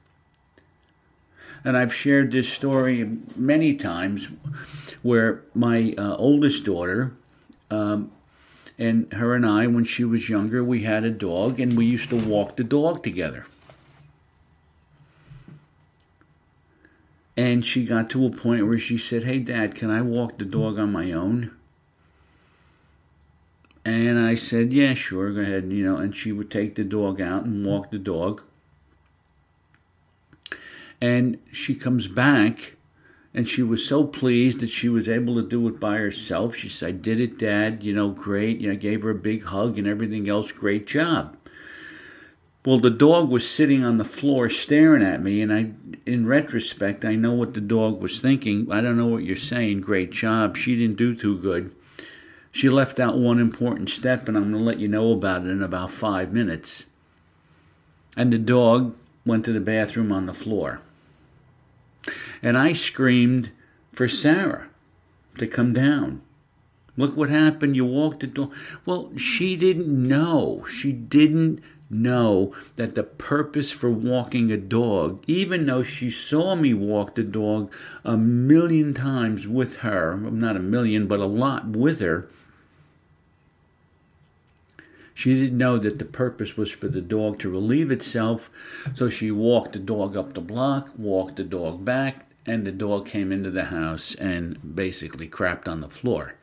And 1.63 1.77
I've 1.77 1.93
shared 1.93 2.31
this 2.31 2.49
story 2.49 3.17
many 3.35 3.75
times 3.75 4.29
where 5.01 5.43
my 5.53 5.93
uh, 5.97 6.15
oldest 6.15 6.65
daughter, 6.65 7.13
um, 7.69 8.11
and 8.77 9.11
her 9.13 9.35
and 9.35 9.45
I, 9.45 9.67
when 9.67 9.83
she 9.83 10.05
was 10.05 10.29
younger, 10.29 10.63
we 10.63 10.83
had 10.83 11.03
a 11.03 11.09
dog 11.09 11.59
and 11.59 11.77
we 11.77 11.85
used 11.85 12.09
to 12.11 12.15
walk 12.15 12.55
the 12.55 12.63
dog 12.63 13.03
together. 13.03 13.45
And 17.39 17.65
she 17.65 17.85
got 17.85 18.09
to 18.09 18.25
a 18.25 18.31
point 18.31 18.67
where 18.67 18.77
she 18.77 18.97
said, 18.97 19.23
Hey, 19.23 19.39
Dad, 19.39 19.73
can 19.73 19.89
I 19.89 20.01
walk 20.01 20.37
the 20.37 20.43
dog 20.43 20.77
on 20.77 20.91
my 20.91 21.13
own? 21.13 21.55
And 23.85 24.19
I 24.19 24.35
said, 24.35 24.73
Yeah, 24.73 24.93
sure, 24.93 25.31
go 25.31 25.39
ahead. 25.39 25.71
You 25.71 25.85
know, 25.85 25.95
and 25.95 26.13
she 26.13 26.33
would 26.33 26.51
take 26.51 26.75
the 26.75 26.83
dog 26.83 27.21
out 27.21 27.45
and 27.45 27.65
walk 27.65 27.91
the 27.91 27.97
dog. 27.97 28.43
And 30.99 31.39
she 31.49 31.75
comes 31.75 32.09
back 32.09 32.73
and 33.33 33.47
she 33.47 33.63
was 33.63 33.87
so 33.87 34.03
pleased 34.03 34.59
that 34.59 34.69
she 34.69 34.89
was 34.89 35.07
able 35.07 35.35
to 35.35 35.47
do 35.47 35.65
it 35.69 35.79
by 35.79 35.95
herself. 35.95 36.57
She 36.57 36.67
said, 36.67 36.89
I 36.89 36.91
did 36.91 37.21
it, 37.21 37.39
Dad. 37.39 37.85
You 37.85 37.93
know, 37.93 38.09
great. 38.09 38.59
You 38.59 38.67
know, 38.67 38.73
I 38.73 38.75
gave 38.75 39.03
her 39.03 39.11
a 39.11 39.15
big 39.15 39.45
hug 39.45 39.77
and 39.77 39.87
everything 39.87 40.29
else. 40.29 40.51
Great 40.51 40.85
job. 40.87 41.37
Well, 42.69 42.79
the 42.79 42.91
dog 42.91 43.29
was 43.29 43.49
sitting 43.49 43.83
on 43.83 43.97
the 43.97 44.05
floor 44.05 44.47
staring 44.47 45.01
at 45.01 45.23
me, 45.23 45.41
and 45.41 45.51
I, 45.51 45.71
in 46.05 46.27
retrospect, 46.27 47.03
I 47.03 47.15
know 47.15 47.33
what 47.33 47.55
the 47.55 47.61
dog 47.61 47.99
was 47.99 48.19
thinking. 48.19 48.71
I 48.71 48.79
don't 48.79 48.95
know 48.95 49.07
what 49.07 49.23
you're 49.23 49.37
saying. 49.37 49.81
Great 49.81 50.11
job. 50.11 50.55
She 50.55 50.75
didn't 50.75 50.97
do 50.97 51.15
too 51.15 51.35
good. 51.39 51.73
She 52.51 52.69
left 52.69 52.99
out 52.99 53.17
one 53.17 53.39
important 53.39 53.89
step, 53.89 54.27
and 54.27 54.37
I'm 54.37 54.51
going 54.51 54.63
to 54.63 54.69
let 54.69 54.79
you 54.79 54.87
know 54.87 55.11
about 55.11 55.47
it 55.47 55.49
in 55.49 55.63
about 55.63 55.89
five 55.89 56.31
minutes. 56.31 56.85
And 58.15 58.31
the 58.31 58.37
dog 58.37 58.95
went 59.25 59.45
to 59.45 59.51
the 59.51 59.59
bathroom 59.59 60.11
on 60.11 60.27
the 60.27 60.33
floor. 60.35 60.79
And 62.43 62.55
I 62.55 62.73
screamed 62.73 63.49
for 63.93 64.07
Sarah 64.07 64.69
to 65.39 65.47
come 65.47 65.73
down. 65.73 66.21
Look 66.97 67.17
what 67.17 67.31
happened. 67.31 67.75
You 67.75 67.85
walked 67.85 68.19
the 68.19 68.27
dog. 68.27 68.53
Well, 68.85 69.09
she 69.17 69.55
didn't 69.55 69.87
know. 70.07 70.65
She 70.69 70.91
didn't 70.91 71.63
know 71.89 72.53
that 72.75 72.95
the 72.95 73.03
purpose 73.03 73.71
for 73.71 73.89
walking 73.89 74.51
a 74.51 74.57
dog, 74.57 75.23
even 75.27 75.65
though 75.65 75.83
she 75.83 76.09
saw 76.09 76.55
me 76.55 76.73
walk 76.73 77.15
the 77.15 77.23
dog 77.23 77.71
a 78.03 78.15
million 78.15 78.93
times 78.93 79.47
with 79.47 79.77
her, 79.77 80.17
not 80.17 80.55
a 80.55 80.61
million, 80.61 81.07
but 81.07 81.19
a 81.19 81.25
lot 81.25 81.67
with 81.67 81.99
her, 81.99 82.29
she 85.15 85.33
didn't 85.33 85.57
know 85.57 85.77
that 85.77 85.99
the 85.99 86.05
purpose 86.05 86.55
was 86.55 86.71
for 86.71 86.87
the 86.87 87.01
dog 87.01 87.39
to 87.39 87.49
relieve 87.49 87.91
itself, 87.91 88.49
so 88.93 89.09
she 89.09 89.31
walked 89.31 89.73
the 89.73 89.79
dog 89.79 90.15
up 90.15 90.33
the 90.33 90.39
block, 90.39 90.93
walked 90.97 91.35
the 91.35 91.43
dog 91.43 91.83
back, 91.83 92.25
and 92.45 92.65
the 92.65 92.71
dog 92.71 93.05
came 93.05 93.31
into 93.31 93.51
the 93.51 93.65
house 93.65 94.15
and 94.15 94.75
basically 94.75 95.27
crapped 95.27 95.67
on 95.67 95.81
the 95.81 95.89
floor 95.89 96.35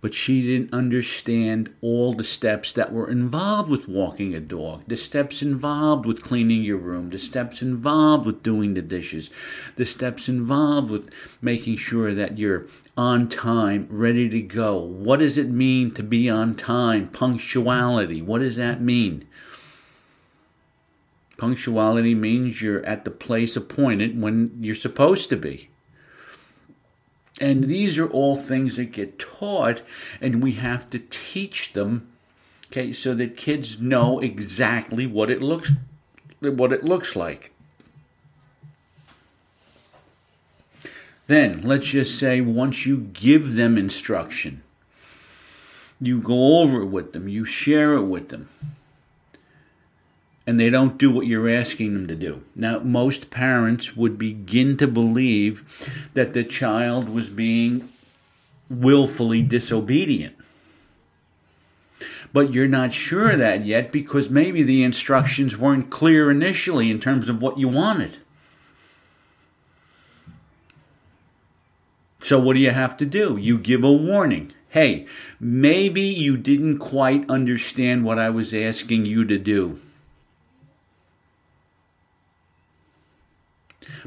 but 0.00 0.14
she 0.14 0.42
didn't 0.42 0.72
understand 0.72 1.72
all 1.82 2.14
the 2.14 2.24
steps 2.24 2.72
that 2.72 2.92
were 2.92 3.10
involved 3.10 3.70
with 3.70 3.88
walking 3.88 4.34
a 4.34 4.40
dog, 4.40 4.82
the 4.86 4.96
steps 4.96 5.42
involved 5.42 6.06
with 6.06 6.22
cleaning 6.22 6.62
your 6.62 6.78
room, 6.78 7.10
the 7.10 7.18
steps 7.18 7.60
involved 7.60 8.26
with 8.26 8.42
doing 8.42 8.74
the 8.74 8.82
dishes, 8.82 9.30
the 9.76 9.84
steps 9.84 10.28
involved 10.28 10.90
with 10.90 11.10
making 11.42 11.76
sure 11.76 12.14
that 12.14 12.38
you're 12.38 12.66
on 12.96 13.28
time, 13.28 13.86
ready 13.90 14.28
to 14.28 14.40
go. 14.42 14.76
What 14.76 15.20
does 15.20 15.38
it 15.38 15.48
mean 15.48 15.90
to 15.92 16.02
be 16.02 16.28
on 16.28 16.54
time? 16.54 17.08
Punctuality. 17.08 18.20
What 18.20 18.40
does 18.40 18.56
that 18.56 18.80
mean? 18.80 19.26
Punctuality 21.38 22.14
means 22.14 22.60
you're 22.60 22.84
at 22.84 23.06
the 23.06 23.10
place 23.10 23.56
appointed 23.56 24.20
when 24.20 24.58
you're 24.60 24.74
supposed 24.74 25.30
to 25.30 25.36
be. 25.36 25.69
And 27.40 27.64
these 27.64 27.98
are 27.98 28.08
all 28.08 28.36
things 28.36 28.76
that 28.76 28.92
get 28.92 29.18
taught, 29.18 29.80
and 30.20 30.42
we 30.42 30.52
have 30.52 30.90
to 30.90 30.98
teach 30.98 31.72
them, 31.72 32.12
okay, 32.66 32.92
so 32.92 33.14
that 33.14 33.38
kids 33.38 33.80
know 33.80 34.20
exactly 34.20 35.06
what 35.06 35.30
it 35.30 35.40
looks 35.40 35.72
what 36.40 36.72
it 36.72 36.84
looks 36.84 37.14
like. 37.16 37.52
Then, 41.26 41.60
let's 41.62 41.88
just 41.88 42.18
say 42.18 42.40
once 42.40 42.86
you 42.86 42.96
give 42.98 43.54
them 43.54 43.78
instruction, 43.78 44.62
you 46.00 46.18
go 46.20 46.60
over 46.60 46.82
it 46.82 46.86
with 46.86 47.12
them, 47.12 47.28
you 47.28 47.44
share 47.44 47.94
it 47.94 48.04
with 48.04 48.30
them, 48.30 48.48
and 50.46 50.58
they 50.58 50.70
don't 50.70 50.98
do 50.98 51.10
what 51.10 51.26
you're 51.26 51.48
asking 51.48 51.94
them 51.94 52.08
to 52.08 52.16
do. 52.16 52.42
Now, 52.54 52.80
most 52.80 53.30
parents 53.30 53.96
would 53.96 54.18
begin 54.18 54.76
to 54.78 54.86
believe 54.86 55.64
that 56.14 56.32
the 56.32 56.44
child 56.44 57.08
was 57.08 57.28
being 57.28 57.88
willfully 58.68 59.42
disobedient. 59.42 60.36
But 62.32 62.54
you're 62.54 62.68
not 62.68 62.92
sure 62.92 63.30
of 63.30 63.38
that 63.40 63.66
yet 63.66 63.92
because 63.92 64.30
maybe 64.30 64.62
the 64.62 64.82
instructions 64.82 65.56
weren't 65.56 65.90
clear 65.90 66.30
initially 66.30 66.90
in 66.90 67.00
terms 67.00 67.28
of 67.28 67.42
what 67.42 67.58
you 67.58 67.68
wanted. 67.68 68.18
So, 72.20 72.38
what 72.38 72.54
do 72.54 72.60
you 72.60 72.70
have 72.70 72.96
to 72.98 73.06
do? 73.06 73.36
You 73.36 73.58
give 73.58 73.82
a 73.82 73.92
warning. 73.92 74.52
Hey, 74.68 75.06
maybe 75.40 76.02
you 76.02 76.36
didn't 76.36 76.78
quite 76.78 77.28
understand 77.28 78.04
what 78.04 78.20
I 78.20 78.30
was 78.30 78.54
asking 78.54 79.06
you 79.06 79.24
to 79.24 79.36
do. 79.36 79.80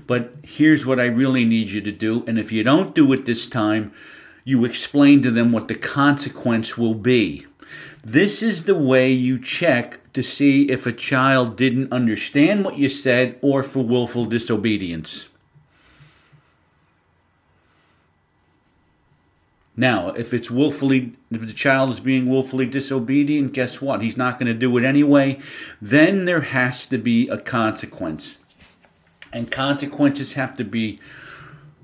But 0.08 0.36
here's 0.44 0.86
what 0.86 1.00
I 1.00 1.06
really 1.06 1.46
need 1.46 1.70
you 1.70 1.82
to 1.82 1.92
do. 1.92 2.24
And 2.28 2.40
if 2.40 2.52
you 2.52 2.64
don't 2.64 2.96
do 2.96 3.12
it 3.14 3.26
this 3.26 3.48
time, 3.48 3.94
you 4.44 4.66
explain 4.66 5.22
to 5.24 5.32
them 5.32 5.52
what 5.52 5.68
the 5.68 5.76
consequence 5.76 6.78
will 6.78 6.96
be. 6.96 7.46
This 8.04 8.44
is 8.44 8.66
the 8.66 8.76
way 8.76 9.12
you 9.12 9.40
check 9.40 10.00
to 10.14 10.22
see 10.22 10.64
if 10.70 10.86
a 10.86 10.92
child 10.92 11.56
didn't 11.56 11.94
understand 11.94 12.66
what 12.66 12.78
you 12.78 12.90
said 12.90 13.40
or 13.42 13.64
for 13.64 13.84
willful 13.84 14.26
disobedience. 14.26 15.30
Now, 19.76 20.10
if 20.10 20.34
it's 20.34 20.52
willfully, 20.52 21.14
if 21.32 21.42
the 21.42 21.54
child 21.54 21.90
is 21.90 22.00
being 22.00 22.30
willfully 22.30 22.68
disobedient, 22.68 23.54
guess 23.54 23.82
what? 23.82 24.04
He's 24.04 24.18
not 24.18 24.38
going 24.38 24.48
to 24.48 24.54
do 24.54 24.78
it 24.78 24.84
anyway. 24.84 25.40
Then 25.82 26.26
there 26.26 26.42
has 26.42 26.86
to 26.88 27.00
be 27.00 27.28
a 27.30 27.40
consequence. 27.40 28.38
And 29.34 29.52
consequences 29.52 30.34
have 30.34 30.56
to 30.58 30.64
be 30.64 31.00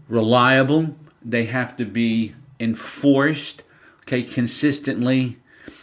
reliable, 0.08 0.96
they 1.22 1.46
have 1.46 1.76
to 1.78 1.86
be 1.86 2.36
enforced, 2.60 3.64
okay, 4.04 4.24
consistently, 4.24 5.38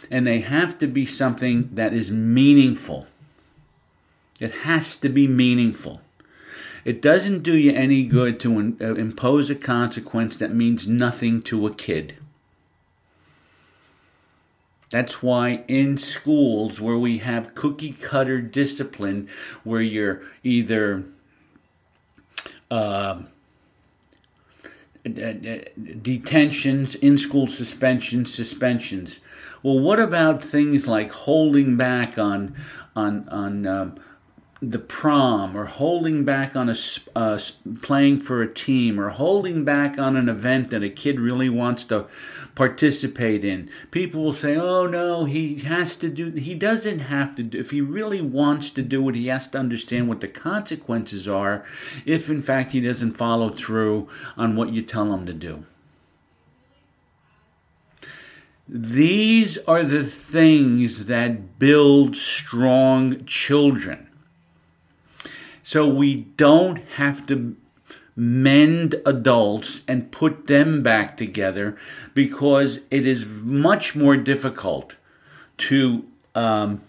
and 0.09 0.25
they 0.25 0.39
have 0.39 0.79
to 0.79 0.87
be 0.87 1.05
something 1.05 1.69
that 1.73 1.93
is 1.93 2.09
meaningful. 2.09 3.07
It 4.39 4.51
has 4.63 4.95
to 4.97 5.09
be 5.09 5.27
meaningful. 5.27 6.01
It 6.85 7.01
doesn't 7.01 7.43
do 7.43 7.57
you 7.57 7.73
any 7.73 8.03
good 8.03 8.39
to 8.41 8.59
in, 8.59 8.77
uh, 8.79 8.95
impose 8.95 9.49
a 9.49 9.55
consequence 9.55 10.37
that 10.37 10.53
means 10.53 10.87
nothing 10.87 11.41
to 11.43 11.67
a 11.67 11.73
kid. 11.73 12.15
That's 14.89 15.21
why 15.21 15.65
in 15.67 15.97
schools 15.97 16.79
where 16.79 16.97
we 16.97 17.17
have 17.17 17.55
cookie 17.55 17.91
cutter 17.91 18.39
discipline, 18.39 19.27
where 19.65 19.81
you're 19.81 20.21
either 20.45 21.03
uh, 22.71 23.19
detentions, 26.01 26.95
in 26.95 27.17
school 27.17 27.47
suspensions, 27.47 28.33
suspensions. 28.33 29.19
Well, 29.63 29.79
what 29.79 29.99
about 29.99 30.43
things 30.43 30.87
like 30.87 31.11
holding 31.11 31.77
back 31.77 32.17
on 32.17 32.55
on 32.95 33.27
on 33.29 33.67
um, 33.67 33.95
the 34.61 34.79
prom 34.79 35.55
or 35.55 35.65
holding 35.65 36.25
back 36.25 36.55
on 36.55 36.67
a 36.67 36.75
uh, 37.15 37.39
playing 37.81 38.19
for 38.19 38.41
a 38.41 38.51
team 38.51 38.99
or 38.99 39.09
holding 39.09 39.63
back 39.63 39.99
on 39.99 40.15
an 40.15 40.27
event 40.27 40.71
that 40.71 40.81
a 40.81 40.89
kid 40.89 41.19
really 41.19 41.49
wants 41.49 41.85
to 41.85 42.07
participate 42.55 43.45
in. 43.45 43.69
People 43.91 44.23
will 44.23 44.33
say 44.33 44.55
oh 44.55 44.87
no 44.87 45.25
he 45.25 45.59
has 45.59 45.95
to 45.97 46.09
do 46.09 46.31
he 46.31 46.55
doesn't 46.55 46.99
have 46.99 47.35
to 47.35 47.43
do 47.43 47.59
if 47.59 47.69
he 47.69 47.81
really 47.81 48.21
wants 48.21 48.71
to 48.71 48.81
do 48.81 49.07
it 49.09 49.15
he 49.15 49.27
has 49.27 49.47
to 49.49 49.59
understand 49.59 50.07
what 50.07 50.21
the 50.21 50.27
consequences 50.27 51.27
are 51.27 51.63
if 52.05 52.29
in 52.29 52.41
fact 52.41 52.71
he 52.71 52.81
doesn't 52.81 53.13
follow 53.13 53.49
through 53.51 54.09
on 54.35 54.55
what 54.55 54.73
you 54.73 54.81
tell 54.81 55.13
him 55.13 55.25
to 55.27 55.33
do. 55.33 55.65
These 58.67 59.59
are 59.59 59.83
the 59.83 60.03
things 60.03 61.05
that 61.05 61.57
build 61.59 62.17
strong 62.17 63.23
children 63.25 64.06
so 65.67 65.85
we 65.85 66.15
don't 66.15 66.77
have 66.93 67.27
to 67.27 67.53
mend 68.15 68.95
adults 69.05 69.81
and 69.85 70.13
put 70.13 70.47
them 70.47 70.81
back 70.81 71.17
together 71.17 71.77
because 72.13 72.79
it 72.89 73.05
is 73.05 73.25
much 73.25 73.93
more 73.93 74.15
difficult 74.15 74.95
to 75.57 76.05
um, 76.33 76.81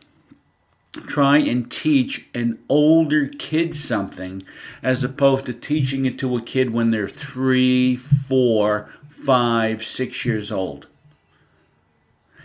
try 1.08 1.38
and 1.38 1.72
teach 1.72 2.28
an 2.32 2.56
older 2.68 3.26
kid 3.26 3.74
something 3.74 4.40
as 4.80 5.02
opposed 5.02 5.46
to 5.46 5.52
teaching 5.52 6.04
it 6.04 6.16
to 6.16 6.36
a 6.36 6.40
kid 6.40 6.70
when 6.72 6.92
they're 6.92 7.08
three, 7.08 7.96
four, 7.96 8.88
five, 9.08 9.84
six 9.84 10.24
years 10.24 10.52
old. 10.52 10.86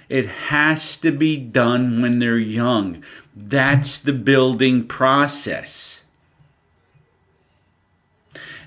It 0.10 0.28
has 0.28 0.98
to 0.98 1.12
be 1.12 1.38
done 1.38 2.02
when 2.02 2.18
they're 2.18 2.40
young. 2.40 3.04
That's 3.36 4.00
the 4.00 4.14
building 4.14 4.88
process. 4.88 6.00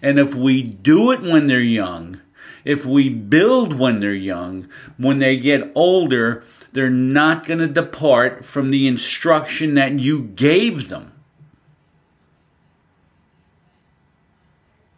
And 0.06 0.20
if 0.20 0.36
we 0.36 0.62
do 0.62 1.10
it 1.10 1.20
when 1.20 1.48
they're 1.48 1.58
young, 1.58 2.20
if 2.64 2.86
we 2.86 3.08
build 3.08 3.72
when 3.76 3.98
they're 3.98 4.14
young, 4.14 4.68
when 4.98 5.18
they 5.18 5.36
get 5.36 5.72
older, 5.74 6.44
they're 6.70 6.88
not 6.88 7.44
going 7.44 7.58
to 7.58 7.66
depart 7.66 8.46
from 8.46 8.70
the 8.70 8.86
instruction 8.86 9.74
that 9.74 9.98
you 9.98 10.22
gave 10.22 10.90
them. 10.90 11.10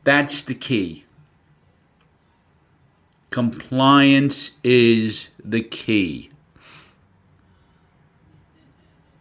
That's 0.05 0.43
the 0.43 0.55
key. 0.55 1.07
Compliance 3.31 4.51
is 4.63 5.29
the 5.43 5.63
key. 5.63 6.29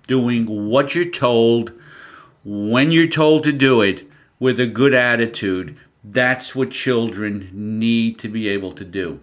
Doing 0.06 0.67
what 0.69 0.95
you're 0.95 1.06
told 1.06 1.71
when 2.43 2.91
you're 2.91 3.08
told 3.08 3.45
to 3.45 3.54
do 3.54 3.80
it 3.80 4.07
with 4.39 4.60
a 4.60 4.67
good 4.67 4.93
attitude, 4.93 5.78
that's 6.04 6.56
what 6.56 6.71
children 6.71 7.50
need 7.54 8.19
to 8.19 8.28
be 8.28 8.47
able 8.47 8.71
to 8.71 8.86
do. 8.86 9.19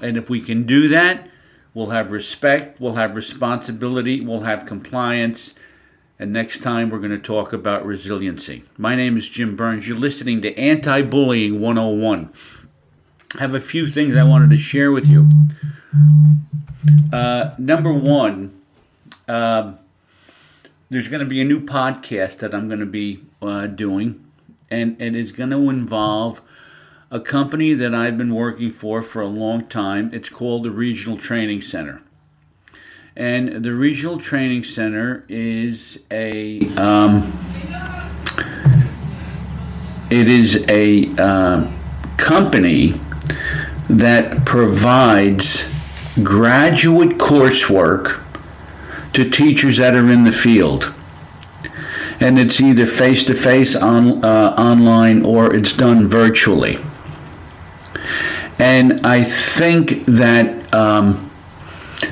And 0.00 0.16
if 0.16 0.28
we 0.28 0.40
can 0.40 0.66
do 0.66 0.88
that, 0.88 1.28
we'll 1.72 1.90
have 1.90 2.10
respect, 2.10 2.80
we'll 2.80 2.94
have 2.94 3.16
responsibility, 3.16 4.20
we'll 4.20 4.42
have 4.42 4.66
compliance. 4.66 5.54
And 6.18 6.32
next 6.32 6.62
time 6.62 6.90
we're 6.90 6.98
going 6.98 7.10
to 7.10 7.18
talk 7.18 7.52
about 7.52 7.84
resiliency. 7.84 8.64
My 8.78 8.94
name 8.94 9.16
is 9.16 9.28
Jim 9.28 9.56
Burns. 9.56 9.86
You're 9.86 9.98
listening 9.98 10.42
to 10.42 10.56
Anti 10.58 11.02
Bullying 11.02 11.60
101. 11.60 12.32
I 13.36 13.40
have 13.40 13.54
a 13.54 13.60
few 13.60 13.86
things 13.86 14.16
I 14.16 14.22
wanted 14.22 14.50
to 14.50 14.56
share 14.56 14.90
with 14.90 15.06
you. 15.06 15.28
Uh, 17.12 17.54
number 17.58 17.92
one, 17.92 18.58
uh, 19.28 19.72
there's 20.88 21.08
going 21.08 21.20
to 21.20 21.26
be 21.26 21.40
a 21.40 21.44
new 21.44 21.60
podcast 21.60 22.38
that 22.38 22.54
I'm 22.54 22.68
going 22.68 22.80
to 22.80 22.86
be 22.86 23.24
uh, 23.42 23.66
doing, 23.66 24.24
and 24.70 25.00
it 25.00 25.16
is 25.16 25.32
going 25.32 25.50
to 25.50 25.68
involve 25.68 26.40
a 27.10 27.20
company 27.20 27.74
that 27.74 27.94
I've 27.94 28.18
been 28.18 28.34
working 28.34 28.70
for 28.70 29.02
for 29.02 29.20
a 29.22 29.26
long 29.26 29.66
time. 29.66 30.10
It's 30.12 30.28
called 30.28 30.64
the 30.64 30.70
Regional 30.70 31.16
Training 31.16 31.62
Center. 31.62 32.02
And 33.16 33.64
the 33.64 33.72
Regional 33.72 34.18
Training 34.18 34.64
Center 34.64 35.24
is 35.28 36.00
a 36.10 36.60
um, 36.76 37.32
it 40.10 40.28
is 40.28 40.64
a 40.68 41.08
uh, 41.16 41.70
company 42.16 43.00
that 43.88 44.44
provides 44.44 45.64
graduate 46.22 47.18
coursework 47.18 48.22
to 49.16 49.28
teachers 49.28 49.78
that 49.78 49.94
are 49.96 50.10
in 50.10 50.24
the 50.24 50.32
field. 50.32 50.94
And 52.20 52.38
it's 52.38 52.60
either 52.60 52.86
face 52.86 53.24
to 53.24 53.34
face, 53.34 53.74
on 53.74 54.24
online, 54.24 55.24
or 55.24 55.54
it's 55.54 55.72
done 55.72 56.06
virtually. 56.06 56.78
And 58.58 59.06
I 59.06 59.24
think 59.24 60.06
that 60.06 60.72
um, 60.72 61.30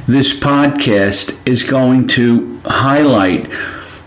this 0.06 0.38
podcast 0.38 1.38
is 1.46 1.62
going 1.62 2.08
to 2.08 2.60
highlight 2.64 3.52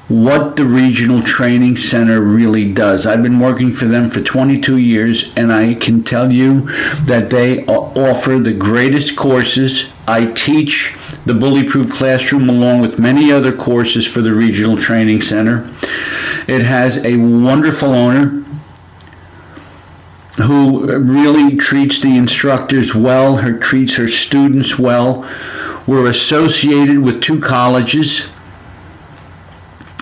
what 0.08 0.56
the 0.56 0.66
Regional 0.66 1.22
Training 1.22 1.78
Center 1.78 2.22
really 2.22 2.72
does. 2.72 3.06
I've 3.06 3.22
been 3.22 3.40
working 3.40 3.72
for 3.74 3.86
them 3.86 4.10
for 4.10 4.22
22 4.22 4.78
years, 4.78 5.32
and 5.36 5.52
I 5.52 5.74
can 5.76 6.04
tell 6.04 6.32
you 6.32 6.62
that 7.04 7.30
they 7.30 7.66
offer 7.66 8.40
the 8.40 8.54
greatest 8.54 9.16
courses. 9.16 9.88
I 10.08 10.26
teach 10.26 10.96
the 11.28 11.34
Bullyproof 11.34 11.92
Classroom 11.92 12.50
along 12.50 12.82
with 12.82 13.00
many 13.00 13.32
other 13.32 13.56
courses 13.56 14.08
for 14.08 14.22
the 14.22 14.34
Regional 14.34 14.78
Training 14.78 15.22
Center. 15.22 15.70
It 16.48 16.62
has 16.62 16.98
a 17.04 17.18
wonderful 17.18 17.94
owner 17.94 18.46
who 20.38 20.98
really 20.98 21.58
treats 21.58 22.00
the 22.00 22.16
instructors 22.16 22.96
well, 22.96 23.38
her 23.38 23.58
treats 23.58 23.96
her 23.96 24.08
students 24.08 24.80
well. 24.80 25.30
We're 25.86 26.10
associated 26.10 27.00
with 27.00 27.22
two 27.22 27.40
colleges 27.40 28.28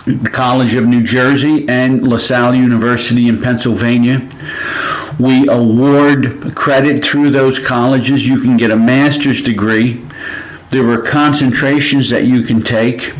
the 0.05 0.29
College 0.29 0.75
of 0.75 0.85
New 0.85 1.01
Jersey 1.01 1.67
and 1.67 2.07
LaSalle 2.07 2.53
University 2.53 3.27
in 3.27 3.41
Pennsylvania. 3.41 4.29
We 5.19 5.47
award 5.47 6.53
credit 6.55 7.03
through 7.03 7.31
those 7.31 7.65
colleges. 7.65 8.27
You 8.27 8.39
can 8.39 8.55
get 8.55 8.69
a 8.69 8.75
master's 8.75 9.41
degree. 9.41 10.05
There 10.69 10.89
are 10.89 11.01
concentrations 11.01 12.09
that 12.09 12.25
you 12.25 12.43
can 12.43 12.61
take. 12.61 13.13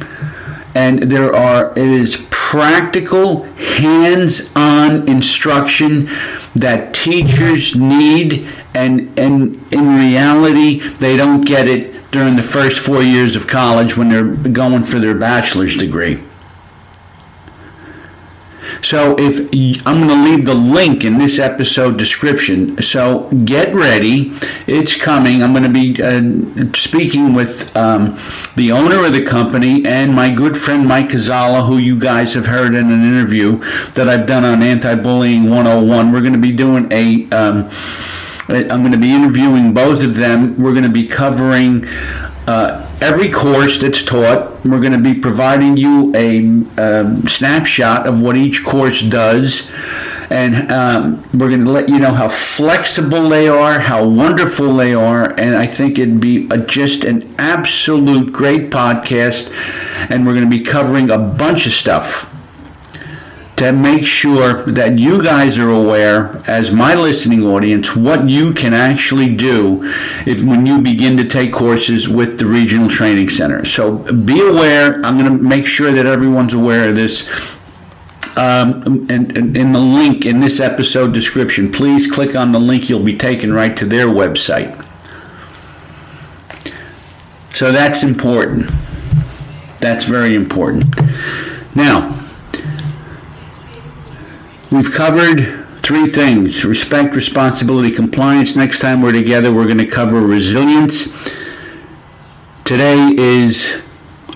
And 0.73 1.03
there 1.03 1.33
are, 1.33 1.71
it 1.71 1.87
is 1.87 2.25
practical, 2.29 3.43
hands 3.43 4.51
on 4.55 5.07
instruction 5.07 6.09
that 6.55 6.93
teachers 6.93 7.75
need. 7.75 8.47
And, 8.73 9.17
and 9.17 9.65
in 9.71 9.95
reality, 9.95 10.79
they 10.79 11.15
don't 11.15 11.41
get 11.41 11.67
it 11.67 12.11
during 12.11 12.35
the 12.35 12.43
first 12.43 12.79
four 12.79 13.01
years 13.01 13.35
of 13.35 13.47
college 13.47 13.97
when 13.97 14.09
they're 14.09 14.23
going 14.49 14.83
for 14.83 14.99
their 14.99 15.15
bachelor's 15.15 15.75
degree. 15.75 16.21
So 18.85 19.15
if 19.17 19.39
I'm 19.87 20.07
going 20.07 20.09
to 20.09 20.29
leave 20.29 20.45
the 20.45 20.53
link 20.53 21.03
in 21.03 21.17
this 21.17 21.39
episode 21.39 21.97
description. 21.97 22.79
So 22.83 23.31
get 23.43 23.73
ready. 23.73 24.31
It's 24.67 24.95
coming. 24.95 25.41
I'm 25.41 25.53
going 25.53 25.63
to 25.63 25.69
be 25.69 25.99
uh, 26.03 26.71
speaking 26.75 27.33
with 27.33 27.75
um, 27.75 28.19
the 28.55 28.71
owner 28.71 29.03
of 29.03 29.13
the 29.13 29.23
company 29.23 29.83
and 29.87 30.13
my 30.13 30.31
good 30.31 30.55
friend 30.55 30.87
Mike 30.87 31.09
Kazala, 31.09 31.65
who 31.65 31.77
you 31.77 31.99
guys 31.99 32.35
have 32.35 32.45
heard 32.45 32.75
in 32.75 32.91
an 32.91 33.03
interview 33.03 33.57
that 33.93 34.07
I've 34.07 34.27
done 34.27 34.45
on 34.45 34.61
Anti-Bullying 34.61 35.49
101. 35.49 36.11
We're 36.11 36.21
going 36.21 36.33
to 36.33 36.39
be 36.39 36.51
doing 36.51 36.87
a 36.91 37.27
um, 37.31 37.71
I'm 38.47 38.81
going 38.81 38.91
to 38.91 38.99
be 38.99 39.11
interviewing 39.11 39.73
both 39.73 40.03
of 40.03 40.15
them. 40.17 40.61
We're 40.61 40.73
going 40.73 40.83
to 40.83 40.89
be 40.89 41.07
covering 41.07 41.87
uh, 42.45 42.84
every 43.01 43.29
course 43.29 43.79
that's 43.79 44.03
taught. 44.03 44.63
We're 44.65 44.79
going 44.79 44.93
to 44.93 44.97
be 44.97 45.13
providing 45.13 45.77
you 45.77 46.13
a 46.15 46.39
um, 46.81 47.27
snapshot 47.27 48.07
of 48.07 48.21
what 48.21 48.37
each 48.37 48.63
course 48.63 49.01
does. 49.01 49.71
And 50.29 50.71
um, 50.71 51.23
we're 51.33 51.49
going 51.49 51.65
to 51.65 51.71
let 51.71 51.87
you 51.87 51.99
know 51.99 52.13
how 52.13 52.27
flexible 52.27 53.29
they 53.29 53.47
are, 53.47 53.79
how 53.79 54.07
wonderful 54.07 54.75
they 54.75 54.93
are. 54.93 55.31
And 55.39 55.55
I 55.55 55.67
think 55.67 55.99
it'd 55.99 56.19
be 56.19 56.47
a, 56.49 56.57
just 56.57 57.03
an 57.03 57.35
absolute 57.37 58.33
great 58.33 58.71
podcast. 58.71 59.51
And 60.09 60.25
we're 60.25 60.33
going 60.33 60.49
to 60.49 60.57
be 60.57 60.63
covering 60.63 61.11
a 61.11 61.17
bunch 61.17 61.67
of 61.67 61.73
stuff 61.73 62.34
to 63.57 63.71
make 63.71 64.05
sure 64.05 64.63
that 64.65 64.99
you 64.99 65.23
guys 65.23 65.57
are 65.57 65.69
aware, 65.69 66.43
as 66.45 66.71
my 66.71 66.93
listening 66.93 67.43
audience, 67.45 67.95
what 67.95 68.29
you 68.29 68.53
can 68.53 68.73
actually 68.73 69.33
do 69.33 69.79
if, 70.25 70.43
when 70.43 70.65
you 70.65 70.81
begin 70.81 71.15
to 71.17 71.25
take 71.25 71.53
courses 71.53 72.09
with 72.09 72.37
the 72.37 72.45
Regional 72.45 72.89
Training 72.89 73.29
Center. 73.29 73.63
So 73.63 73.99
be 74.13 74.41
aware. 74.41 74.95
I'm 75.05 75.17
going 75.17 75.31
to 75.31 75.41
make 75.41 75.67
sure 75.67 75.93
that 75.93 76.05
everyone's 76.05 76.53
aware 76.53 76.89
of 76.89 76.95
this. 76.95 77.29
Um, 78.37 79.07
and, 79.09 79.37
and 79.37 79.55
in 79.55 79.71
the 79.71 79.79
link 79.79 80.25
in 80.25 80.41
this 80.41 80.59
episode 80.59 81.13
description, 81.13 81.71
please 81.71 82.11
click 82.11 82.35
on 82.35 82.51
the 82.51 82.59
link. 82.59 82.89
You'll 82.89 82.99
be 82.99 83.15
taken 83.15 83.53
right 83.53 83.77
to 83.77 83.85
their 83.85 84.07
website. 84.07 84.81
So 87.53 87.71
that's 87.71 88.03
important. 88.03 88.69
That's 89.79 90.03
very 90.03 90.35
important. 90.35 90.93
Now, 91.73 92.24
We've 94.75 94.91
covered 94.91 95.65
three 95.83 96.05
things 96.05 96.65
respect, 96.65 97.15
responsibility, 97.15 97.91
compliance. 97.91 98.57
Next 98.57 98.79
time 98.79 99.01
we're 99.01 99.13
together, 99.13 99.53
we're 99.53 99.67
going 99.67 99.77
to 99.77 99.87
cover 99.87 100.19
resilience. 100.19 101.07
Today 102.65 103.13
is 103.17 103.81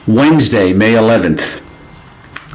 Wednesday, 0.07 0.71
May 0.71 0.93
11th. 0.93 1.61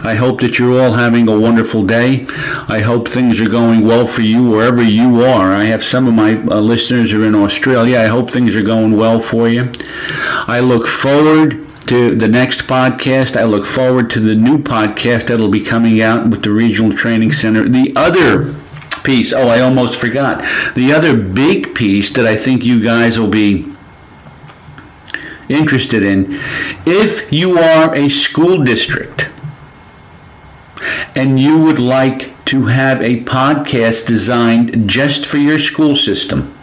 I 0.03 0.15
hope 0.15 0.41
that 0.41 0.59
you're 0.59 0.81
all 0.81 0.95
having 0.95 1.29
a 1.29 1.39
wonderful 1.39 1.85
day. 1.85 2.25
I 2.69 2.81
hope 2.81 3.07
things 3.07 3.39
are 3.39 3.51
going 3.51 3.85
well 3.85 4.07
for 4.07 4.23
you 4.23 4.43
wherever 4.49 4.83
you 4.83 5.23
are. 5.23 5.53
I 5.53 5.65
have 5.65 5.85
some 5.85 6.09
of 6.09 6.15
my 6.15 6.37
uh, 6.37 6.61
listeners 6.61 7.13
are 7.13 7.23
in 7.23 7.35
Australia. 7.35 7.99
I 7.99 8.07
hope 8.07 8.31
things 8.31 8.57
are 8.57 8.63
going 8.63 8.97
well 8.97 9.21
for 9.21 9.47
you. 9.47 9.71
I 10.49 10.61
look 10.61 10.87
forward 10.87 11.64
to 11.87 12.15
the 12.15 12.29
next 12.29 12.63
podcast. 12.63 13.37
I 13.37 13.45
look 13.45 13.67
forward 13.67 14.11
to 14.11 14.21
the 14.21 14.35
new 14.35 14.59
podcast 14.59 15.27
that'll 15.27 15.49
be 15.49 15.63
coming 15.63 16.01
out 16.01 16.29
with 16.29 16.43
the 16.43 16.51
Regional 16.51 16.97
Training 16.97 17.33
Center. 17.33 17.69
The 17.69 17.93
other 17.95 18.55
piece, 19.03 19.33
oh, 19.33 19.49
I 19.49 19.61
almost 19.61 19.99
forgot. 19.99 20.45
The 20.75 20.93
other 20.93 21.17
big 21.17 21.75
piece 21.75 22.11
that 22.13 22.27
I 22.27 22.37
think 22.37 22.65
you 22.65 22.83
guys 22.83 23.19
will 23.19 23.29
be 23.29 23.71
interested 25.47 26.03
in 26.03 26.41
if 26.87 27.31
you 27.31 27.59
are 27.59 27.95
a 27.95 28.09
school 28.09 28.65
district 28.65 29.29
and 31.15 31.39
you 31.39 31.59
would 31.59 31.79
like 31.79 32.45
to 32.47 32.67
have 32.67 33.03
a 33.03 33.23
podcast 33.25 34.07
designed 34.07 34.89
just 34.89 35.27
for 35.27 35.37
your 35.37 35.59
school 35.59 35.95
system, 35.95 36.57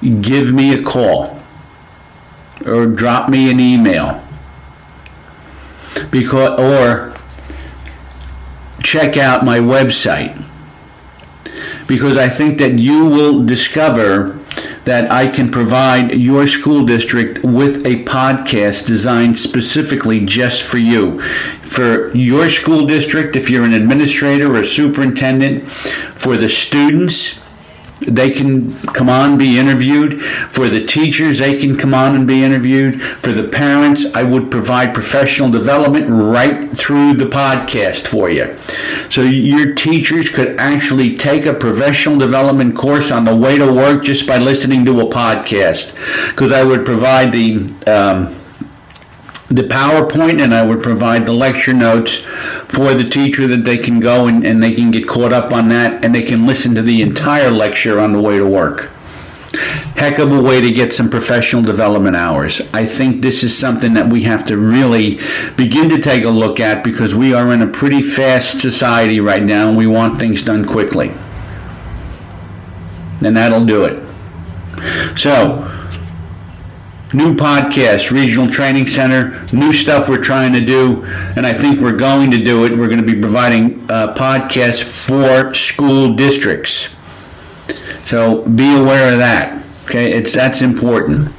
give 0.00 0.52
me 0.52 0.72
a 0.72 0.82
call 0.82 1.41
or 2.66 2.86
drop 2.86 3.28
me 3.28 3.50
an 3.50 3.60
email 3.60 4.22
because 6.10 6.58
or 6.58 7.16
check 8.82 9.16
out 9.16 9.44
my 9.44 9.58
website 9.58 10.42
because 11.86 12.16
I 12.16 12.28
think 12.28 12.58
that 12.58 12.78
you 12.78 13.04
will 13.06 13.44
discover 13.44 14.38
that 14.84 15.10
I 15.10 15.28
can 15.28 15.50
provide 15.50 16.12
your 16.12 16.46
school 16.46 16.84
district 16.84 17.44
with 17.44 17.86
a 17.86 18.04
podcast 18.04 18.86
designed 18.86 19.38
specifically 19.38 20.24
just 20.24 20.62
for 20.62 20.78
you. 20.78 21.20
For 21.60 22.14
your 22.14 22.48
school 22.48 22.86
district, 22.86 23.36
if 23.36 23.48
you're 23.48 23.64
an 23.64 23.72
administrator 23.72 24.54
or 24.54 24.64
superintendent, 24.64 25.70
for 25.70 26.36
the 26.36 26.48
students, 26.48 27.38
they 28.06 28.30
can 28.30 28.74
come 28.88 29.08
on 29.08 29.30
and 29.30 29.38
be 29.38 29.58
interviewed. 29.58 30.22
For 30.50 30.68
the 30.68 30.84
teachers, 30.84 31.38
they 31.38 31.58
can 31.58 31.76
come 31.76 31.94
on 31.94 32.14
and 32.14 32.26
be 32.26 32.42
interviewed. 32.42 33.00
For 33.22 33.32
the 33.32 33.48
parents, 33.48 34.06
I 34.14 34.22
would 34.22 34.50
provide 34.50 34.94
professional 34.94 35.50
development 35.50 36.06
right 36.08 36.76
through 36.76 37.14
the 37.14 37.26
podcast 37.26 38.06
for 38.06 38.30
you. 38.30 38.56
So 39.10 39.22
your 39.22 39.74
teachers 39.74 40.28
could 40.28 40.56
actually 40.58 41.16
take 41.16 41.46
a 41.46 41.54
professional 41.54 42.18
development 42.18 42.76
course 42.76 43.10
on 43.10 43.24
the 43.24 43.36
way 43.36 43.58
to 43.58 43.72
work 43.72 44.04
just 44.04 44.26
by 44.26 44.38
listening 44.38 44.84
to 44.86 45.00
a 45.00 45.06
podcast. 45.06 45.94
Because 46.30 46.52
I 46.52 46.62
would 46.64 46.84
provide 46.84 47.32
the 47.32 47.72
um, 47.86 48.41
the 49.54 49.62
PowerPoint 49.62 50.40
and 50.40 50.54
I 50.54 50.64
would 50.64 50.82
provide 50.82 51.26
the 51.26 51.32
lecture 51.32 51.74
notes 51.74 52.16
for 52.68 52.94
the 52.94 53.04
teacher 53.04 53.46
that 53.48 53.64
they 53.64 53.76
can 53.76 54.00
go 54.00 54.26
and, 54.26 54.46
and 54.46 54.62
they 54.62 54.74
can 54.74 54.90
get 54.90 55.06
caught 55.06 55.32
up 55.32 55.52
on 55.52 55.68
that 55.68 56.02
and 56.02 56.14
they 56.14 56.22
can 56.22 56.46
listen 56.46 56.74
to 56.74 56.82
the 56.82 57.02
entire 57.02 57.50
lecture 57.50 58.00
on 58.00 58.12
the 58.12 58.20
way 58.20 58.38
to 58.38 58.46
work. 58.46 58.90
Heck 59.94 60.18
of 60.18 60.32
a 60.32 60.40
way 60.40 60.62
to 60.62 60.70
get 60.70 60.94
some 60.94 61.10
professional 61.10 61.62
development 61.62 62.16
hours. 62.16 62.62
I 62.72 62.86
think 62.86 63.20
this 63.20 63.44
is 63.44 63.56
something 63.56 63.92
that 63.92 64.08
we 64.08 64.22
have 64.22 64.46
to 64.46 64.56
really 64.56 65.20
begin 65.56 65.90
to 65.90 66.00
take 66.00 66.24
a 66.24 66.30
look 66.30 66.58
at 66.58 66.82
because 66.82 67.14
we 67.14 67.34
are 67.34 67.52
in 67.52 67.60
a 67.60 67.66
pretty 67.66 68.00
fast 68.00 68.60
society 68.60 69.20
right 69.20 69.42
now 69.42 69.68
and 69.68 69.76
we 69.76 69.86
want 69.86 70.18
things 70.18 70.42
done 70.42 70.64
quickly. 70.64 71.10
And 73.22 73.36
that'll 73.36 73.66
do 73.66 73.84
it. 73.84 75.18
So, 75.18 75.68
new 77.12 77.34
podcast, 77.34 78.10
Regional 78.10 78.48
Training 78.48 78.86
Center, 78.86 79.44
new 79.52 79.72
stuff 79.72 80.08
we're 80.08 80.22
trying 80.22 80.52
to 80.54 80.60
do, 80.60 81.04
and 81.04 81.46
I 81.46 81.52
think 81.52 81.80
we're 81.80 81.96
going 81.96 82.30
to 82.30 82.42
do 82.42 82.64
it. 82.64 82.76
We're 82.76 82.88
going 82.88 83.04
to 83.04 83.06
be 83.06 83.20
providing 83.20 83.90
uh, 83.90 84.14
podcasts 84.14 84.82
for 84.82 85.54
school 85.54 86.14
districts. 86.14 86.88
So 88.04 88.42
be 88.42 88.74
aware 88.74 89.12
of 89.12 89.18
that. 89.18 89.66
Okay, 89.84 90.12
it's 90.12 90.32
that's 90.32 90.62
important. 90.62 91.34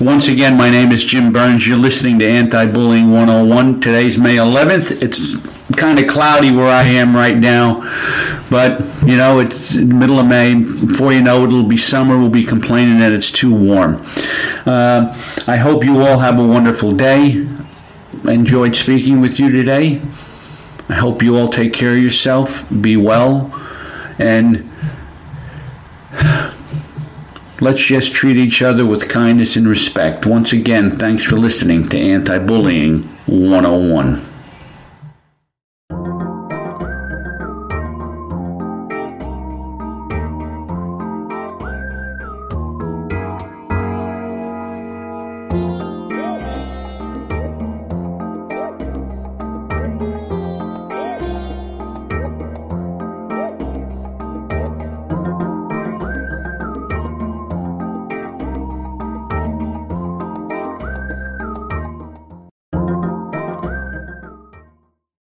Once 0.00 0.26
again, 0.26 0.56
my 0.56 0.68
name 0.70 0.90
is 0.90 1.04
Jim 1.04 1.32
Burns. 1.32 1.68
You're 1.68 1.78
listening 1.78 2.18
to 2.18 2.28
Anti 2.28 2.66
Bullying 2.66 3.12
101. 3.12 3.80
Today's 3.80 4.18
May 4.18 4.34
11th. 4.34 5.00
It's 5.00 5.36
kind 5.76 6.00
of 6.00 6.08
cloudy 6.08 6.50
where 6.50 6.66
I 6.66 6.82
am 6.82 7.14
right 7.14 7.36
now, 7.36 7.80
but 8.50 8.80
you 9.06 9.16
know, 9.16 9.38
it's 9.38 9.72
middle 9.74 10.18
of 10.18 10.26
May. 10.26 10.54
Before 10.54 11.12
you 11.12 11.22
know 11.22 11.44
it, 11.44 11.46
it'll 11.46 11.62
be 11.62 11.76
summer. 11.76 12.18
We'll 12.18 12.28
be 12.28 12.44
complaining 12.44 12.98
that 12.98 13.12
it's 13.12 13.30
too 13.30 13.54
warm. 13.54 14.04
Uh, 14.66 15.16
I 15.46 15.58
hope 15.58 15.84
you 15.84 16.00
all 16.04 16.18
have 16.18 16.40
a 16.40 16.46
wonderful 16.46 16.90
day. 16.90 17.46
enjoyed 18.24 18.74
speaking 18.74 19.20
with 19.20 19.38
you 19.38 19.52
today. 19.52 20.02
I 20.88 20.94
hope 20.94 21.22
you 21.22 21.38
all 21.38 21.48
take 21.48 21.72
care 21.72 21.92
of 21.92 22.02
yourself, 22.02 22.66
be 22.68 22.96
well, 22.96 23.52
and 24.18 24.68
let's 27.60 27.80
just 27.80 28.12
treat 28.12 28.36
each 28.36 28.62
other 28.62 28.84
with 28.84 29.08
kindness 29.08 29.56
and 29.56 29.68
respect. 29.68 30.26
Once 30.26 30.52
again, 30.52 30.96
thanks 30.96 31.22
for 31.22 31.36
listening 31.36 31.88
to 31.88 31.98
Anti 31.98 32.38
Bullying 32.38 33.02
101. 33.26 34.33